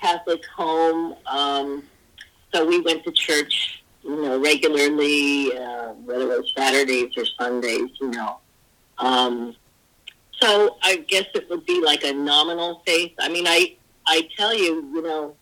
Catholic 0.00 0.42
home. 0.46 1.14
Um, 1.26 1.82
so 2.52 2.66
we 2.66 2.80
went 2.80 3.04
to 3.04 3.12
church, 3.12 3.84
you 4.02 4.22
know, 4.22 4.40
regularly, 4.40 5.56
uh, 5.58 5.92
whether 5.92 6.32
it 6.32 6.38
was 6.38 6.52
Saturdays 6.56 7.12
or 7.18 7.26
Sundays, 7.38 7.90
you 8.00 8.10
know. 8.10 8.38
Um, 8.98 9.54
so 10.44 10.76
I 10.82 10.96
guess 10.96 11.24
it 11.34 11.48
would 11.48 11.64
be 11.64 11.80
like 11.82 12.04
a 12.04 12.12
nominal 12.12 12.82
faith. 12.86 13.12
I 13.18 13.28
mean, 13.28 13.46
I 13.46 13.76
I 14.06 14.28
tell 14.36 14.54
you, 14.54 14.90
you 14.94 15.02
know, 15.02 15.34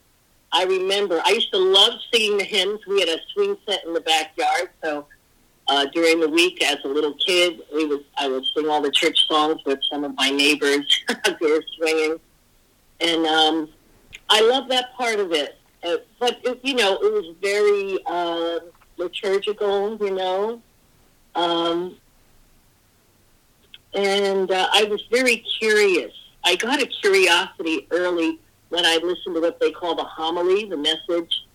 I 0.53 0.65
remember 0.65 1.21
I 1.25 1.31
used 1.33 1.53
to 1.53 1.59
love 1.59 1.95
singing 2.13 2.39
the 2.39 2.45
hymns. 2.45 2.81
We 2.87 3.01
had 3.01 3.09
a 3.09 3.19
swing 3.33 3.57
set 3.67 3.85
in 3.85 3.95
the 3.95 4.01
backyard, 4.01 4.71
so 4.83 5.07
uh, 5.69 5.87
during 5.87 6.21
the 6.21 6.29
week 6.29 6.63
as 6.63 6.77
a 6.85 6.89
little 6.89 7.15
kid, 7.15 7.63
we 7.75 7.87
would 7.87 8.05
I 8.17 8.29
would 8.29 8.45
sing 8.55 8.69
all 8.69 8.81
the 8.81 8.91
church 8.91 9.27
songs 9.27 9.61
with 9.67 9.81
some 9.91 10.05
of 10.05 10.15
my 10.17 10.31
neighbors 10.31 11.05
who 11.39 11.49
were 11.49 11.65
swinging, 11.77 12.21
and 13.01 13.27
um, 13.27 13.69
I 14.29 14.41
love 14.41 14.69
that 14.69 14.95
part 14.95 15.19
of 15.19 15.33
it. 15.33 15.59
Uh, 15.83 15.97
but 16.21 16.39
it, 16.45 16.61
you 16.63 16.75
know, 16.75 16.95
it 16.95 17.13
was 17.13 17.35
very 17.43 17.99
uh, 18.07 18.61
liturgical, 18.99 19.97
you 19.97 20.15
know. 20.15 20.63
Um, 21.35 21.97
and 23.95 24.51
uh, 24.51 24.69
I 24.73 24.85
was 24.85 25.03
very 25.11 25.39
curious. 25.59 26.13
I 26.45 26.57
got 26.57 26.83
a 26.83 26.87
curiosity 26.87 27.87
early 27.91 28.41
when 28.71 28.85
I 28.85 28.97
listened 29.03 29.35
to 29.35 29.41
what 29.41 29.61
they 29.61 29.71
call 29.71 29.95
the 29.95 30.05
homily, 30.05 30.65
the 30.65 30.77
message. 30.77 31.47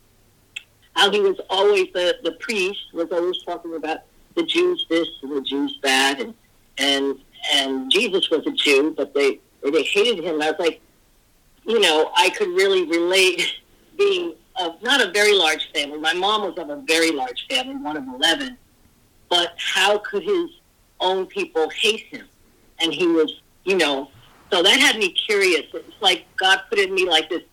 How 0.94 1.12
he 1.12 1.20
was 1.20 1.40
always 1.50 1.88
the 1.94 2.18
the 2.24 2.34
priest 2.34 2.80
was 2.94 3.12
always 3.12 3.42
talking 3.44 3.76
about 3.76 4.00
the 4.36 4.44
Jews 4.44 4.86
this 4.90 5.08
and 5.22 5.36
the 5.36 5.42
Jews 5.42 5.78
that, 5.84 6.20
and 6.20 6.34
and 6.78 7.18
and 7.54 7.92
Jesus 7.92 8.30
was 8.30 8.46
a 8.48 8.52
Jew, 8.52 8.94
but 8.96 9.14
they 9.14 9.40
they 9.64 9.84
hated 9.84 10.24
him. 10.24 10.42
I 10.42 10.52
was 10.52 10.60
like, 10.60 10.82
you 11.66 11.80
know, 11.80 12.12
I 12.16 12.30
could 12.32 12.50
really 12.50 12.84
relate 12.86 13.42
being 13.98 14.36
of 14.60 14.82
not 14.82 15.02
a 15.02 15.12
very 15.12 15.34
large 15.34 15.72
family. 15.74 16.00
My 16.00 16.14
mom 16.14 16.42
was 16.42 16.58
of 16.58 16.70
a 16.70 16.82
very 16.88 17.12
large 17.12 17.46
family, 17.48 17.76
one 17.76 17.98
of 17.98 18.08
eleven, 18.08 18.58
but 19.30 19.54
how 19.58 20.00
could 20.00 20.24
his 20.24 20.50
own 21.00 21.26
people 21.26 21.70
hate 21.70 22.06
him? 22.06 22.28
And 22.80 22.94
he 22.94 23.08
was, 23.08 23.42
you 23.64 23.78
know, 23.78 24.10
so 24.52 24.64
that 24.64 24.80
had 24.80 24.98
me 24.98 25.10
curious. 25.10 25.64
It's 25.74 26.02
like 26.02 26.26
God 26.38 26.62
put 26.70 26.80
in 26.80 26.94
me 26.94 27.08
like 27.08 27.30
this 27.30 27.44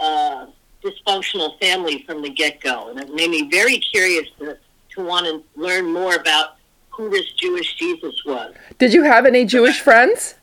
uh, 0.00 0.46
dysfunctional 0.82 1.58
family 1.60 2.02
from 2.06 2.22
the 2.22 2.30
get 2.30 2.60
go, 2.60 2.88
and 2.88 2.98
it 2.98 3.14
made 3.14 3.30
me 3.30 3.48
very 3.50 3.78
curious 3.78 4.28
to 4.38 4.56
to 4.94 5.04
want 5.04 5.26
to 5.26 5.42
learn 5.60 5.92
more 5.92 6.16
about 6.16 6.56
who 6.90 7.08
this 7.08 7.30
Jewish 7.32 7.76
Jesus 7.76 8.24
was. 8.24 8.54
Did 8.78 8.92
you 8.92 9.04
have 9.04 9.26
any 9.26 9.44
Jewish 9.44 9.80
friends? 9.80 10.34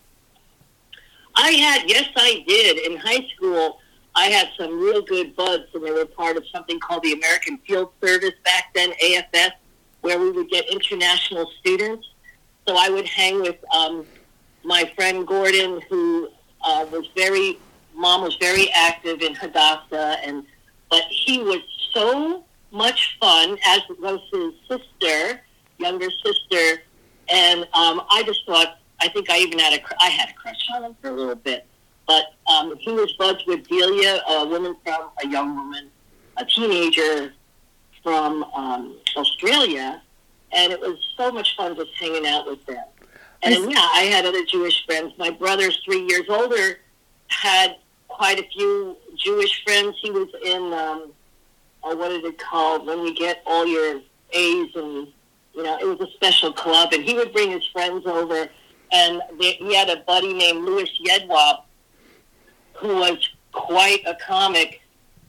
I 1.34 1.50
had, 1.50 1.88
yes, 1.88 2.08
I 2.16 2.44
did. 2.48 2.90
In 2.90 2.96
high 2.96 3.26
school, 3.34 3.80
I 4.14 4.28
had 4.28 4.48
some 4.58 4.80
real 4.80 5.02
good 5.02 5.36
buds, 5.36 5.64
and 5.74 5.84
they 5.84 5.90
were 5.90 6.06
part 6.06 6.38
of 6.38 6.44
something 6.48 6.80
called 6.80 7.02
the 7.02 7.12
American 7.12 7.58
Field 7.58 7.90
Service 8.02 8.32
back 8.42 8.72
then, 8.74 8.92
AFS, 9.04 9.50
where 10.00 10.18
we 10.18 10.30
would 10.30 10.48
get 10.48 10.66
international 10.72 11.50
students. 11.60 12.08
So 12.66 12.76
I 12.76 12.88
would 12.88 13.06
hang 13.06 13.40
with 13.42 13.56
um, 13.72 14.04
my 14.64 14.90
friend 14.96 15.26
Gordon, 15.26 15.80
who 15.88 16.28
uh, 16.62 16.86
was 16.90 17.08
very, 17.14 17.58
mom 17.94 18.22
was 18.22 18.36
very 18.36 18.70
active 18.72 19.22
in 19.22 19.34
Hadassah, 19.34 20.18
and 20.24 20.44
but 20.90 21.02
he 21.10 21.38
was 21.42 21.60
so 21.92 22.44
much 22.70 23.16
fun, 23.20 23.56
as 23.66 23.80
was 24.00 24.20
his 24.32 24.52
sister, 24.68 25.40
younger 25.78 26.08
sister, 26.24 26.82
and 27.28 27.60
um, 27.72 28.02
I 28.10 28.22
just 28.24 28.44
thought, 28.46 28.78
I 29.00 29.08
think 29.08 29.30
I 29.30 29.38
even 29.38 29.58
had 29.58 29.78
a, 29.78 29.82
I 30.00 30.08
had 30.08 30.30
a 30.30 30.32
crush 30.34 30.66
on 30.74 30.84
him 30.84 30.96
for 31.00 31.08
a 31.08 31.12
little 31.12 31.34
bit, 31.34 31.66
but 32.06 32.34
um, 32.50 32.76
he 32.78 32.92
was 32.92 33.12
buds 33.12 33.44
with 33.46 33.66
Delia, 33.68 34.20
a 34.28 34.46
woman 34.46 34.76
from 34.84 35.10
a 35.22 35.28
young 35.28 35.56
woman, 35.56 35.90
a 36.36 36.44
teenager 36.44 37.32
from 38.02 38.44
um, 38.54 38.96
Australia, 39.16 40.02
and 40.52 40.72
it 40.72 40.80
was 40.80 40.98
so 41.16 41.30
much 41.30 41.56
fun 41.56 41.76
just 41.76 41.92
hanging 41.98 42.26
out 42.26 42.46
with 42.46 42.64
them. 42.66 42.84
And 43.42 43.54
then, 43.54 43.70
yeah, 43.70 43.88
I 43.92 44.02
had 44.02 44.24
other 44.24 44.44
Jewish 44.44 44.84
friends. 44.86 45.12
My 45.18 45.30
brother's 45.30 45.80
three 45.84 46.04
years 46.06 46.24
older 46.28 46.78
had 47.28 47.76
quite 48.08 48.40
a 48.40 48.44
few 48.48 48.96
Jewish 49.16 49.62
friends. 49.64 49.96
He 50.00 50.10
was 50.10 50.28
in, 50.44 50.72
um, 50.72 51.12
uh, 51.84 51.94
what 51.94 52.10
is 52.12 52.24
it 52.24 52.38
called, 52.38 52.86
when 52.86 53.00
you 53.00 53.14
get 53.14 53.42
all 53.46 53.66
your 53.66 54.00
A's 54.32 54.74
and, 54.74 55.08
you 55.54 55.62
know, 55.62 55.78
it 55.78 55.86
was 55.86 56.00
a 56.00 56.10
special 56.12 56.52
club. 56.52 56.92
And 56.92 57.04
he 57.04 57.14
would 57.14 57.32
bring 57.32 57.50
his 57.50 57.66
friends 57.66 58.06
over. 58.06 58.48
And 58.92 59.20
they, 59.40 59.52
he 59.52 59.74
had 59.74 59.90
a 59.90 59.98
buddy 59.98 60.32
named 60.32 60.64
Louis 60.64 60.90
Yedwab 61.04 61.62
who 62.74 62.96
was 62.96 63.18
quite 63.52 64.02
a 64.06 64.14
comic. 64.14 64.80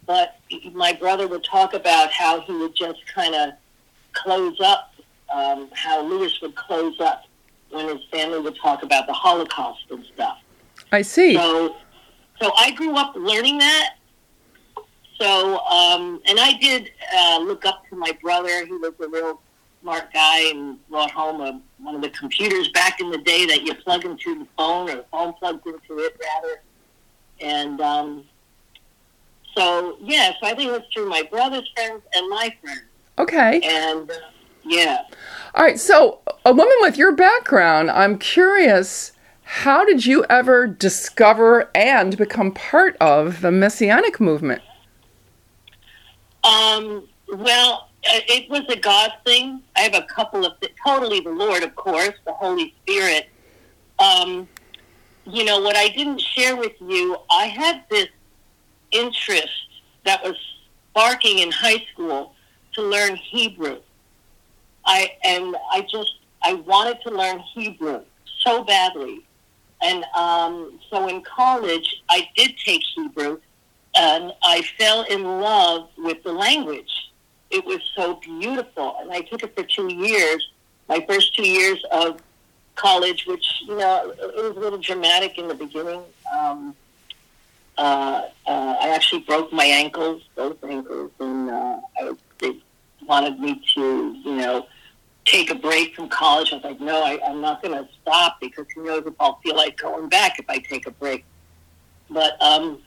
But 0.05 0.37
my 0.71 0.93
brother 0.93 1.27
would 1.27 1.43
talk 1.43 1.73
about 1.73 2.11
how 2.11 2.41
he 2.41 2.53
would 2.53 2.75
just 2.75 2.99
kind 3.13 3.35
of 3.35 3.51
close 4.13 4.59
up, 4.61 4.93
um, 5.33 5.69
how 5.73 6.01
Lewis 6.01 6.39
would 6.41 6.55
close 6.55 6.99
up 6.99 7.23
when 7.69 7.87
his 7.87 8.05
family 8.11 8.39
would 8.39 8.57
talk 8.57 8.83
about 8.83 9.07
the 9.07 9.13
Holocaust 9.13 9.83
and 9.89 10.03
stuff. 10.13 10.39
I 10.91 11.01
see. 11.01 11.35
So, 11.35 11.75
so 12.41 12.51
I 12.57 12.71
grew 12.71 12.95
up 12.95 13.15
learning 13.15 13.57
that. 13.59 13.95
So, 15.19 15.59
um, 15.65 16.21
and 16.27 16.39
I 16.39 16.53
did 16.61 16.91
uh, 17.15 17.39
look 17.39 17.65
up 17.65 17.83
to 17.89 17.95
my 17.95 18.17
brother. 18.21 18.65
He 18.65 18.73
was 18.73 18.93
a 18.99 19.07
real 19.07 19.41
smart 19.81 20.13
guy 20.13 20.49
and 20.51 20.77
brought 20.89 21.11
home 21.11 21.41
a, 21.41 21.59
one 21.79 21.95
of 21.95 22.01
the 22.01 22.09
computers 22.09 22.69
back 22.69 22.99
in 22.99 23.09
the 23.09 23.17
day 23.17 23.45
that 23.45 23.63
you 23.63 23.73
plug 23.75 24.05
into 24.05 24.39
the 24.39 24.47
phone 24.57 24.89
or 24.89 24.97
the 24.97 25.05
phone 25.11 25.33
plugs 25.33 25.61
into 25.65 25.99
it 25.99 26.19
rather. 26.21 26.61
And 27.39 27.81
um, 27.81 28.23
so, 29.55 29.97
yeah, 30.01 30.33
so 30.39 30.47
I 30.47 30.53
think 30.53 30.71
it's 30.71 30.93
through 30.93 31.09
my 31.09 31.23
brother's 31.23 31.69
friends 31.75 32.03
and 32.13 32.29
my 32.29 32.55
friends. 32.61 32.83
Okay. 33.17 33.59
And 33.63 34.09
uh, 34.11 34.13
yeah. 34.67 35.03
All 35.55 35.63
right. 35.63 35.79
So, 35.79 36.19
a 36.45 36.53
woman 36.53 36.75
with 36.81 36.97
your 36.97 37.13
background, 37.13 37.89
I'm 37.89 38.17
curious, 38.17 39.13
how 39.43 39.85
did 39.85 40.05
you 40.05 40.25
ever 40.29 40.67
discover 40.67 41.71
and 41.73 42.17
become 42.17 42.51
part 42.51 42.97
of 43.01 43.41
the 43.41 43.51
Messianic 43.51 44.19
movement? 44.19 44.61
Um, 46.43 47.07
well, 47.33 47.89
uh, 48.05 48.19
it 48.27 48.49
was 48.49 48.61
a 48.69 48.77
God 48.77 49.11
thing. 49.25 49.61
I 49.75 49.81
have 49.81 49.95
a 49.95 50.03
couple 50.03 50.45
of 50.45 50.59
th- 50.59 50.73
totally 50.85 51.19
the 51.19 51.31
Lord, 51.31 51.63
of 51.63 51.75
course, 51.75 52.13
the 52.25 52.33
Holy 52.33 52.73
Spirit. 52.83 53.29
Um, 53.99 54.47
you 55.25 55.43
know 55.43 55.59
what 55.59 55.75
I 55.75 55.89
didn't 55.89 56.21
share 56.21 56.55
with 56.55 56.73
you. 56.79 57.17
I 57.29 57.47
had 57.47 57.83
this 57.89 58.07
interest 58.91 59.49
that 60.05 60.23
was 60.23 60.35
sparking 60.89 61.39
in 61.39 61.51
high 61.51 61.83
school 61.91 62.33
to 62.73 62.81
learn 62.81 63.15
Hebrew. 63.15 63.79
I 64.87 65.11
and 65.23 65.55
I 65.71 65.81
just 65.81 66.15
I 66.43 66.53
wanted 66.53 67.01
to 67.01 67.11
learn 67.11 67.39
Hebrew 67.39 68.01
so 68.39 68.63
badly, 68.63 69.21
and 69.81 70.03
um, 70.17 70.79
so 70.89 71.07
in 71.07 71.21
college 71.23 72.01
I 72.09 72.27
did 72.35 72.57
take 72.57 72.81
Hebrew, 72.95 73.39
and 73.95 74.33
I 74.43 74.63
fell 74.79 75.03
in 75.03 75.23
love 75.23 75.89
with 75.97 76.23
the 76.23 76.31
language. 76.31 77.11
It 77.51 77.65
was 77.65 77.79
so 77.95 78.15
beautiful, 78.15 78.95
and 79.01 79.11
I 79.11 79.21
took 79.21 79.43
it 79.43 79.53
for 79.55 79.63
two 79.63 79.93
years. 79.93 80.49
My 80.87 81.05
first 81.07 81.35
two 81.35 81.47
years 81.47 81.83
of 81.91 82.21
college, 82.75 83.25
which 83.27 83.45
you 83.67 83.75
know, 83.75 84.13
it 84.17 84.35
was 84.35 84.55
a 84.55 84.59
little 84.59 84.79
dramatic 84.79 85.37
in 85.37 85.49
the 85.49 85.55
beginning. 85.55 86.01
Um, 86.39 86.75
uh, 87.77 88.21
uh, 88.47 88.75
I 88.81 88.89
actually 88.95 89.21
broke 89.21 89.51
my 89.51 89.65
ankles, 89.65 90.23
both 90.35 90.63
ankles, 90.63 91.11
and 91.19 91.49
uh, 91.49 91.79
I, 91.99 92.13
they 92.39 92.57
wanted 93.05 93.39
me 93.39 93.61
to, 93.75 94.15
you 94.23 94.35
know, 94.35 94.67
take 95.27 95.51
a 95.51 95.55
break 95.55 95.95
from 95.95 96.09
college. 96.09 96.51
I 96.51 96.55
was 96.55 96.63
like, 96.63 96.79
no, 96.79 97.03
I, 97.03 97.19
I'm 97.27 97.41
not 97.41 97.61
going 97.61 97.73
to 97.77 97.87
stop 98.01 98.39
because 98.39 98.65
who 98.73 98.85
knows 98.85 99.03
if 99.05 99.13
I'll 99.19 99.39
feel 99.43 99.55
like 99.55 99.77
going 99.77 100.09
back 100.09 100.39
if 100.39 100.45
I 100.49 100.59
take 100.59 100.87
a 100.87 100.91
break. 100.91 101.25
But 102.09 102.41
um, 102.41 102.81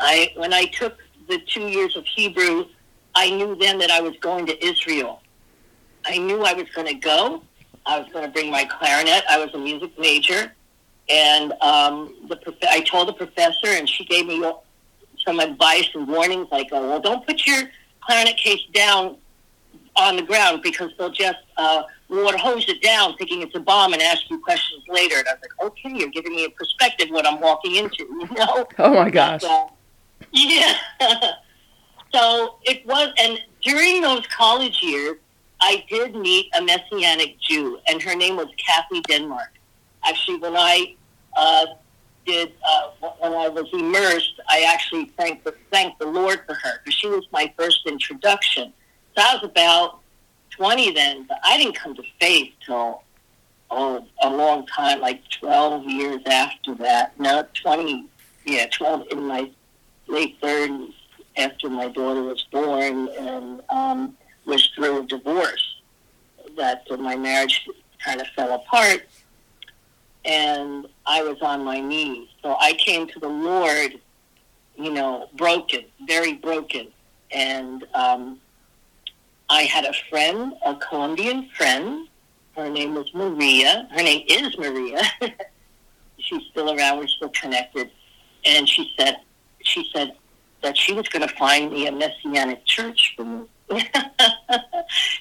I, 0.00 0.32
when 0.36 0.52
I 0.52 0.66
took 0.66 0.98
the 1.28 1.38
two 1.46 1.68
years 1.68 1.96
of 1.96 2.04
Hebrew, 2.04 2.66
I 3.14 3.30
knew 3.30 3.54
then 3.54 3.78
that 3.78 3.90
I 3.90 4.00
was 4.00 4.14
going 4.20 4.46
to 4.46 4.64
Israel. 4.64 5.22
I 6.04 6.18
knew 6.18 6.42
I 6.42 6.52
was 6.52 6.68
going 6.74 6.88
to 6.88 6.94
go. 6.94 7.42
I 7.86 8.00
was 8.00 8.12
going 8.12 8.24
to 8.24 8.30
bring 8.30 8.50
my 8.50 8.64
clarinet. 8.64 9.22
I 9.30 9.38
was 9.38 9.54
a 9.54 9.58
music 9.58 9.98
major, 9.98 10.52
and 11.08 11.52
um, 11.62 12.14
the 12.28 12.36
prof- 12.36 12.56
I 12.68 12.80
told 12.80 13.08
the 13.08 13.12
professor, 13.12 13.68
and 13.68 13.88
she 13.88 14.04
gave 14.04 14.26
me 14.26 14.44
some 15.24 15.40
advice 15.40 15.88
and 15.94 16.06
warnings, 16.06 16.48
like, 16.52 16.68
"Oh, 16.72 16.86
well, 16.86 17.00
don't 17.00 17.26
put 17.26 17.46
your 17.46 17.62
clarinet 18.00 18.36
case 18.36 18.60
down 18.74 19.16
on 19.96 20.16
the 20.16 20.22
ground 20.22 20.62
because 20.62 20.90
they'll 20.98 21.10
just 21.10 21.38
uh, 21.58 21.82
water 22.08 22.38
hose 22.38 22.68
it 22.68 22.80
down, 22.80 23.16
thinking 23.16 23.42
it's 23.42 23.54
a 23.54 23.60
bomb, 23.60 23.92
and 23.92 24.00
ask 24.00 24.22
you 24.30 24.40
questions 24.40 24.82
later." 24.88 25.18
And 25.18 25.28
I 25.28 25.32
was 25.32 25.42
like, 25.42 25.70
"Okay, 25.70 25.98
you're 25.98 26.10
giving 26.10 26.34
me 26.34 26.44
a 26.44 26.50
perspective 26.50 27.08
what 27.10 27.26
I'm 27.26 27.40
walking 27.40 27.76
into," 27.76 28.04
you 28.04 28.28
know. 28.36 28.66
Oh 28.78 28.94
my 28.94 29.10
gosh. 29.10 29.42
But, 29.42 29.50
uh, 29.50 29.68
yeah. 30.32 30.74
so 32.14 32.56
it 32.62 32.86
was, 32.86 33.12
and 33.18 33.38
during 33.62 34.00
those 34.00 34.26
college 34.28 34.80
years, 34.82 35.16
I 35.60 35.84
did 35.88 36.14
meet 36.14 36.50
a 36.56 36.62
Messianic 36.62 37.38
Jew, 37.40 37.78
and 37.88 38.00
her 38.02 38.14
name 38.14 38.36
was 38.36 38.48
Kathy 38.64 39.00
Denmark. 39.02 39.50
Actually, 40.04 40.38
when 40.38 40.56
I 40.56 40.94
uh, 41.36 41.66
did, 42.24 42.52
uh, 42.68 43.10
when 43.18 43.32
I 43.32 43.48
was 43.48 43.66
immersed, 43.72 44.40
I 44.48 44.66
actually 44.72 45.06
thanked 45.16 45.44
the, 45.44 45.54
thanked 45.72 45.98
the 45.98 46.06
Lord 46.06 46.42
for 46.46 46.54
her 46.54 46.78
because 46.78 46.94
she 46.94 47.08
was 47.08 47.26
my 47.32 47.52
first 47.58 47.86
introduction. 47.86 48.72
So 49.16 49.24
I 49.24 49.34
was 49.34 49.44
about 49.44 50.00
20 50.50 50.92
then, 50.92 51.24
but 51.28 51.38
I 51.44 51.56
didn't 51.56 51.76
come 51.76 51.94
to 51.94 52.02
faith 52.20 52.52
till 52.64 53.02
oh, 53.70 54.06
a 54.22 54.30
long 54.30 54.66
time, 54.66 55.00
like 55.00 55.22
12 55.40 55.84
years 55.84 56.20
after 56.26 56.74
that. 56.76 57.18
No, 57.18 57.44
20, 57.62 58.06
yeah, 58.44 58.66
12 58.66 59.06
in 59.10 59.26
my 59.26 59.50
late 60.06 60.40
30s 60.40 60.92
after 61.36 61.68
my 61.68 61.88
daughter 61.88 62.22
was 62.22 62.44
born 62.50 63.08
and 63.18 63.62
um, 63.68 64.16
was 64.46 64.66
through 64.74 65.02
a 65.02 65.06
divorce 65.06 65.80
that 66.56 66.84
my 66.98 67.14
marriage 67.14 67.68
kind 68.04 68.20
of 68.20 68.26
fell 68.28 68.52
apart 68.54 69.04
and 70.24 70.86
I 71.06 71.22
was 71.22 71.40
on 71.40 71.64
my 71.64 71.80
knees. 71.80 72.28
So 72.42 72.56
I 72.60 72.74
came 72.74 73.06
to 73.08 73.18
the 73.18 73.28
Lord, 73.28 73.98
you 74.76 74.92
know, 74.92 75.28
broken, 75.36 75.84
very 76.06 76.34
broken. 76.34 76.88
And 77.30 77.84
um, 77.94 78.38
I 79.50 79.62
had 79.62 79.84
a 79.84 79.92
friend, 80.10 80.54
a 80.64 80.76
Colombian 80.76 81.48
friend. 81.56 82.08
Her 82.56 82.68
name 82.68 82.94
was 82.94 83.12
Maria. 83.14 83.88
Her 83.90 84.02
name 84.02 84.24
is 84.28 84.56
Maria. 84.58 85.02
She's 86.18 86.42
still 86.50 86.76
around. 86.76 86.98
We're 86.98 87.06
still 87.06 87.30
connected. 87.30 87.90
And 88.44 88.68
she 88.68 88.92
said, 88.98 89.18
she 89.62 89.88
said 89.94 90.14
that 90.62 90.76
she 90.76 90.92
was 90.92 91.08
going 91.08 91.26
to 91.26 91.34
find 91.36 91.70
me 91.72 91.86
a 91.86 91.92
messianic 91.92 92.64
church 92.64 93.14
for 93.16 93.24
me. 93.24 93.46
she 93.70 93.82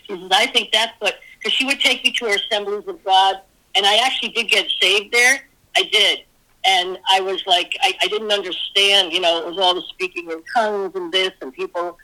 says, 0.10 0.30
I 0.32 0.48
think 0.48 0.72
that's 0.72 0.94
what, 1.00 1.16
because 1.38 1.54
she 1.54 1.66
would 1.66 1.80
take 1.80 2.04
me 2.04 2.12
to 2.14 2.26
her 2.26 2.36
assemblies 2.36 2.88
of 2.88 3.04
God, 3.04 3.42
and 3.76 3.86
I 3.86 3.98
actually 4.06 4.30
did 4.30 4.50
get 4.50 4.68
saved 4.82 5.14
there. 5.14 5.48
I 5.76 5.84
did. 5.84 6.22
And 6.66 6.98
I 7.10 7.22
was 7.22 7.44
like, 7.46 7.78
I, 7.82 7.94
I 8.02 8.08
didn't 8.08 8.32
understand, 8.32 9.14
you 9.14 9.22
know, 9.22 9.40
it 9.40 9.46
was 9.46 9.58
all 9.58 9.76
the 9.76 9.84
speaking 9.84 10.30
in 10.32 10.42
tongues 10.56 10.94
and 10.96 11.12
this, 11.12 11.32
and 11.42 11.54
people 11.54 11.98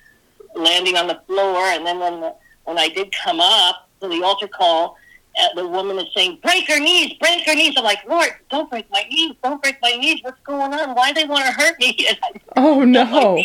landing 0.56 0.96
on 0.98 1.08
the 1.08 1.22
floor. 1.28 1.58
And 1.58 1.86
then 1.86 2.00
when, 2.00 2.22
the, 2.22 2.36
when 2.66 2.78
I 2.78 2.90
did 2.90 3.14
come 3.24 3.40
up 3.40 3.90
to 4.02 4.08
the 4.08 4.24
altar 4.24 4.48
call, 4.48 4.98
uh, 5.40 5.48
the 5.56 5.68
woman 5.68 5.98
is 5.98 6.14
saying, 6.16 6.40
break 6.44 6.68
her 6.68 6.80
knees, 6.80 7.14
break 7.14 7.46
her 7.46 7.56
knees. 7.56 7.74
I'm 7.76 7.84
like, 7.84 8.08
Lord, 8.08 8.30
don't 8.52 8.70
break 8.70 8.90
my 8.92 9.04
knees, 9.10 9.36
don't 9.44 9.62
break 9.62 9.78
my 9.82 9.94
knees. 9.94 10.20
What's 10.22 10.40
going 10.42 10.74
on? 10.74 10.96
Why 10.96 11.12
do 11.12 11.22
they 11.22 11.28
want 11.28 11.46
to 11.46 11.52
hurt 11.52 11.80
me? 11.80 11.98
Oh 12.56 12.84
no. 12.84 13.38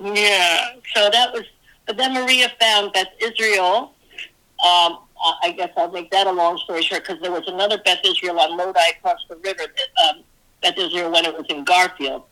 yeah. 0.00 0.70
So 0.94 1.10
that 1.10 1.32
was, 1.34 1.44
but 1.86 1.98
then 1.98 2.14
Maria 2.14 2.50
found 2.58 2.94
Beth 2.94 3.08
Israel. 3.20 3.94
Um, 4.64 4.98
I 5.22 5.34
I 5.42 5.52
guess 5.52 5.70
I'll 5.76 5.90
make 5.90 6.10
that 6.12 6.26
a 6.26 6.32
long 6.32 6.56
story 6.58 6.82
short 6.82 7.06
because 7.06 7.20
there 7.20 7.30
was 7.30 7.46
another 7.46 7.78
Beth 7.84 8.00
Israel 8.04 8.40
on 8.40 8.56
Lodi 8.56 8.80
across 8.96 9.18
the 9.28 9.36
river. 9.36 9.64
That, 9.66 10.08
um, 10.08 10.22
Beth 10.62 10.78
Israel 10.78 11.10
when 11.10 11.26
it 11.26 11.36
was 11.36 11.46
in 11.50 11.64
Garfield. 11.64 12.24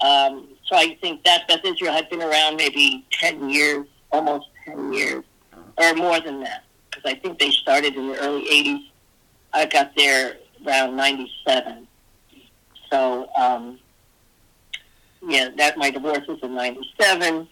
Um, 0.00 0.48
so 0.66 0.76
I 0.76 0.96
think 1.00 1.24
that 1.24 1.46
Beth 1.48 1.64
Israel 1.64 1.92
had 1.92 2.10
been 2.10 2.22
around 2.22 2.56
maybe 2.56 3.04
ten 3.10 3.48
years, 3.48 3.86
almost 4.10 4.48
ten 4.64 4.92
years, 4.92 5.24
or 5.78 5.94
more 5.94 6.20
than 6.20 6.40
that. 6.40 6.64
Because 6.90 7.10
I 7.10 7.14
think 7.14 7.38
they 7.38 7.50
started 7.50 7.94
in 7.94 8.08
the 8.08 8.18
early 8.18 8.44
80s. 8.44 8.90
I 9.52 9.66
got 9.66 9.92
there 9.96 10.38
around 10.66 10.96
97. 10.96 11.86
So, 12.90 13.28
um, 13.36 13.78
yeah, 15.26 15.50
that 15.56 15.76
my 15.76 15.90
divorce 15.90 16.26
was 16.26 16.38
in 16.42 16.54
97. 16.54 17.48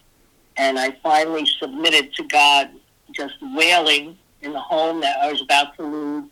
And 0.57 0.79
I 0.79 0.91
finally 1.03 1.45
submitted 1.59 2.13
to 2.15 2.23
God, 2.23 2.69
just 3.11 3.35
wailing 3.41 4.17
in 4.41 4.53
the 4.53 4.59
home 4.59 5.01
that 5.01 5.17
I 5.21 5.31
was 5.31 5.41
about 5.41 5.75
to 5.77 5.83
lose. 5.83 6.29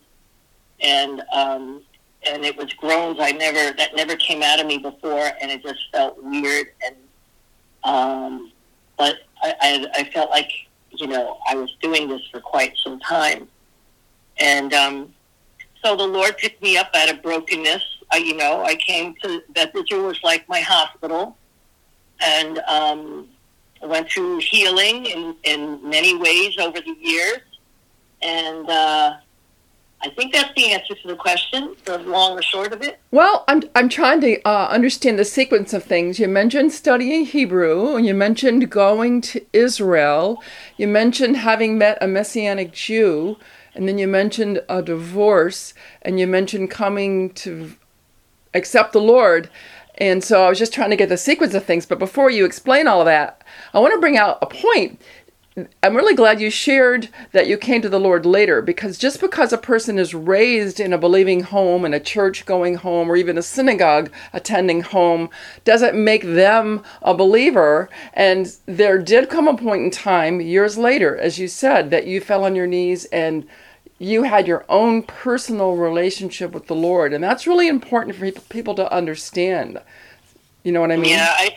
And, 0.80 1.22
um, 1.32 1.82
and 2.26 2.44
it 2.44 2.56
was 2.56 2.72
groans 2.74 3.18
I 3.20 3.32
never, 3.32 3.76
that 3.76 3.94
never 3.96 4.16
came 4.16 4.42
out 4.42 4.60
of 4.60 4.66
me 4.66 4.78
before. 4.78 5.30
And 5.40 5.50
it 5.50 5.62
just 5.62 5.80
felt 5.92 6.22
weird. 6.22 6.68
And, 6.84 6.96
um, 7.84 8.52
but 8.96 9.16
I, 9.42 9.54
I, 9.60 9.86
I 10.00 10.04
felt 10.10 10.30
like, 10.30 10.50
you 10.90 11.06
know, 11.06 11.38
I 11.48 11.54
was 11.54 11.74
doing 11.80 12.08
this 12.08 12.22
for 12.30 12.40
quite 12.40 12.74
some 12.82 13.00
time. 13.00 13.48
And, 14.38 14.72
um, 14.72 15.14
so 15.84 15.94
the 15.94 16.06
Lord 16.06 16.38
picked 16.38 16.62
me 16.62 16.78
up 16.78 16.90
out 16.94 17.10
of 17.10 17.22
brokenness. 17.22 17.82
I, 18.10 18.16
you 18.16 18.34
know, 18.36 18.64
I 18.64 18.74
came 18.76 19.14
to 19.22 19.42
Bethesda 19.54 19.96
was 19.96 20.18
like 20.24 20.48
my 20.48 20.60
hospital, 20.60 21.36
and 22.24 22.58
um, 22.60 23.28
I 23.82 23.86
went 23.86 24.10
through 24.10 24.38
healing 24.38 25.04
in, 25.04 25.36
in 25.42 25.86
many 25.86 26.16
ways 26.16 26.56
over 26.58 26.80
the 26.80 26.96
years. 26.98 27.40
And 28.22 28.68
uh, 28.70 29.16
I 30.04 30.10
think 30.10 30.34
that's 30.34 30.52
the 30.54 30.72
answer 30.72 30.94
to 30.94 31.08
the 31.08 31.16
question, 31.16 31.74
the 31.86 31.96
long 31.98 32.38
or 32.38 32.42
short 32.42 32.74
of 32.74 32.82
it. 32.82 33.00
Well, 33.10 33.42
I'm 33.48 33.62
I'm 33.74 33.88
trying 33.88 34.20
to 34.20 34.42
uh, 34.46 34.68
understand 34.68 35.18
the 35.18 35.24
sequence 35.24 35.72
of 35.72 35.82
things. 35.82 36.18
You 36.18 36.28
mentioned 36.28 36.72
studying 36.72 37.24
Hebrew, 37.24 37.96
and 37.96 38.04
you 38.04 38.12
mentioned 38.12 38.70
going 38.70 39.22
to 39.22 39.44
Israel. 39.54 40.42
You 40.76 40.88
mentioned 40.88 41.38
having 41.38 41.78
met 41.78 41.96
a 42.02 42.06
Messianic 42.06 42.72
Jew, 42.72 43.38
and 43.74 43.88
then 43.88 43.96
you 43.96 44.06
mentioned 44.06 44.60
a 44.68 44.82
divorce, 44.82 45.72
and 46.02 46.20
you 46.20 46.26
mentioned 46.26 46.70
coming 46.70 47.30
to 47.34 47.72
accept 48.52 48.92
the 48.92 49.00
Lord. 49.00 49.48
And 49.96 50.22
so 50.22 50.44
I 50.44 50.50
was 50.50 50.58
just 50.58 50.74
trying 50.74 50.90
to 50.90 50.96
get 50.96 51.08
the 51.08 51.16
sequence 51.16 51.54
of 51.54 51.64
things. 51.64 51.86
But 51.86 51.98
before 51.98 52.28
you 52.28 52.44
explain 52.44 52.86
all 52.86 53.00
of 53.00 53.06
that, 53.06 53.42
I 53.72 53.78
want 53.78 53.94
to 53.94 54.00
bring 54.00 54.18
out 54.18 54.38
a 54.42 54.46
point. 54.46 55.00
I'm 55.84 55.94
really 55.94 56.16
glad 56.16 56.40
you 56.40 56.50
shared 56.50 57.10
that 57.30 57.46
you 57.46 57.56
came 57.56 57.80
to 57.82 57.88
the 57.88 58.00
Lord 58.00 58.26
later 58.26 58.60
because 58.60 58.98
just 58.98 59.20
because 59.20 59.52
a 59.52 59.58
person 59.58 60.00
is 60.00 60.12
raised 60.12 60.80
in 60.80 60.92
a 60.92 60.98
believing 60.98 61.44
home, 61.44 61.84
in 61.84 61.94
a 61.94 62.00
church 62.00 62.44
going 62.44 62.74
home, 62.74 63.08
or 63.08 63.14
even 63.14 63.38
a 63.38 63.42
synagogue 63.42 64.10
attending 64.32 64.80
home, 64.80 65.30
doesn't 65.64 65.94
make 65.94 66.22
them 66.22 66.82
a 67.02 67.14
believer. 67.14 67.88
And 68.14 68.52
there 68.66 68.98
did 68.98 69.30
come 69.30 69.46
a 69.46 69.56
point 69.56 69.84
in 69.84 69.90
time, 69.92 70.40
years 70.40 70.76
later, 70.76 71.16
as 71.16 71.38
you 71.38 71.46
said, 71.46 71.90
that 71.90 72.08
you 72.08 72.20
fell 72.20 72.42
on 72.42 72.56
your 72.56 72.66
knees 72.66 73.04
and 73.06 73.46
you 74.00 74.24
had 74.24 74.48
your 74.48 74.64
own 74.68 75.04
personal 75.04 75.76
relationship 75.76 76.50
with 76.50 76.66
the 76.66 76.74
Lord. 76.74 77.12
And 77.12 77.22
that's 77.22 77.46
really 77.46 77.68
important 77.68 78.16
for 78.16 78.28
people 78.48 78.74
to 78.74 78.92
understand. 78.92 79.80
You 80.64 80.72
know 80.72 80.80
what 80.80 80.90
I 80.90 80.96
mean? 80.96 81.10
Yeah, 81.10 81.32
I 81.36 81.54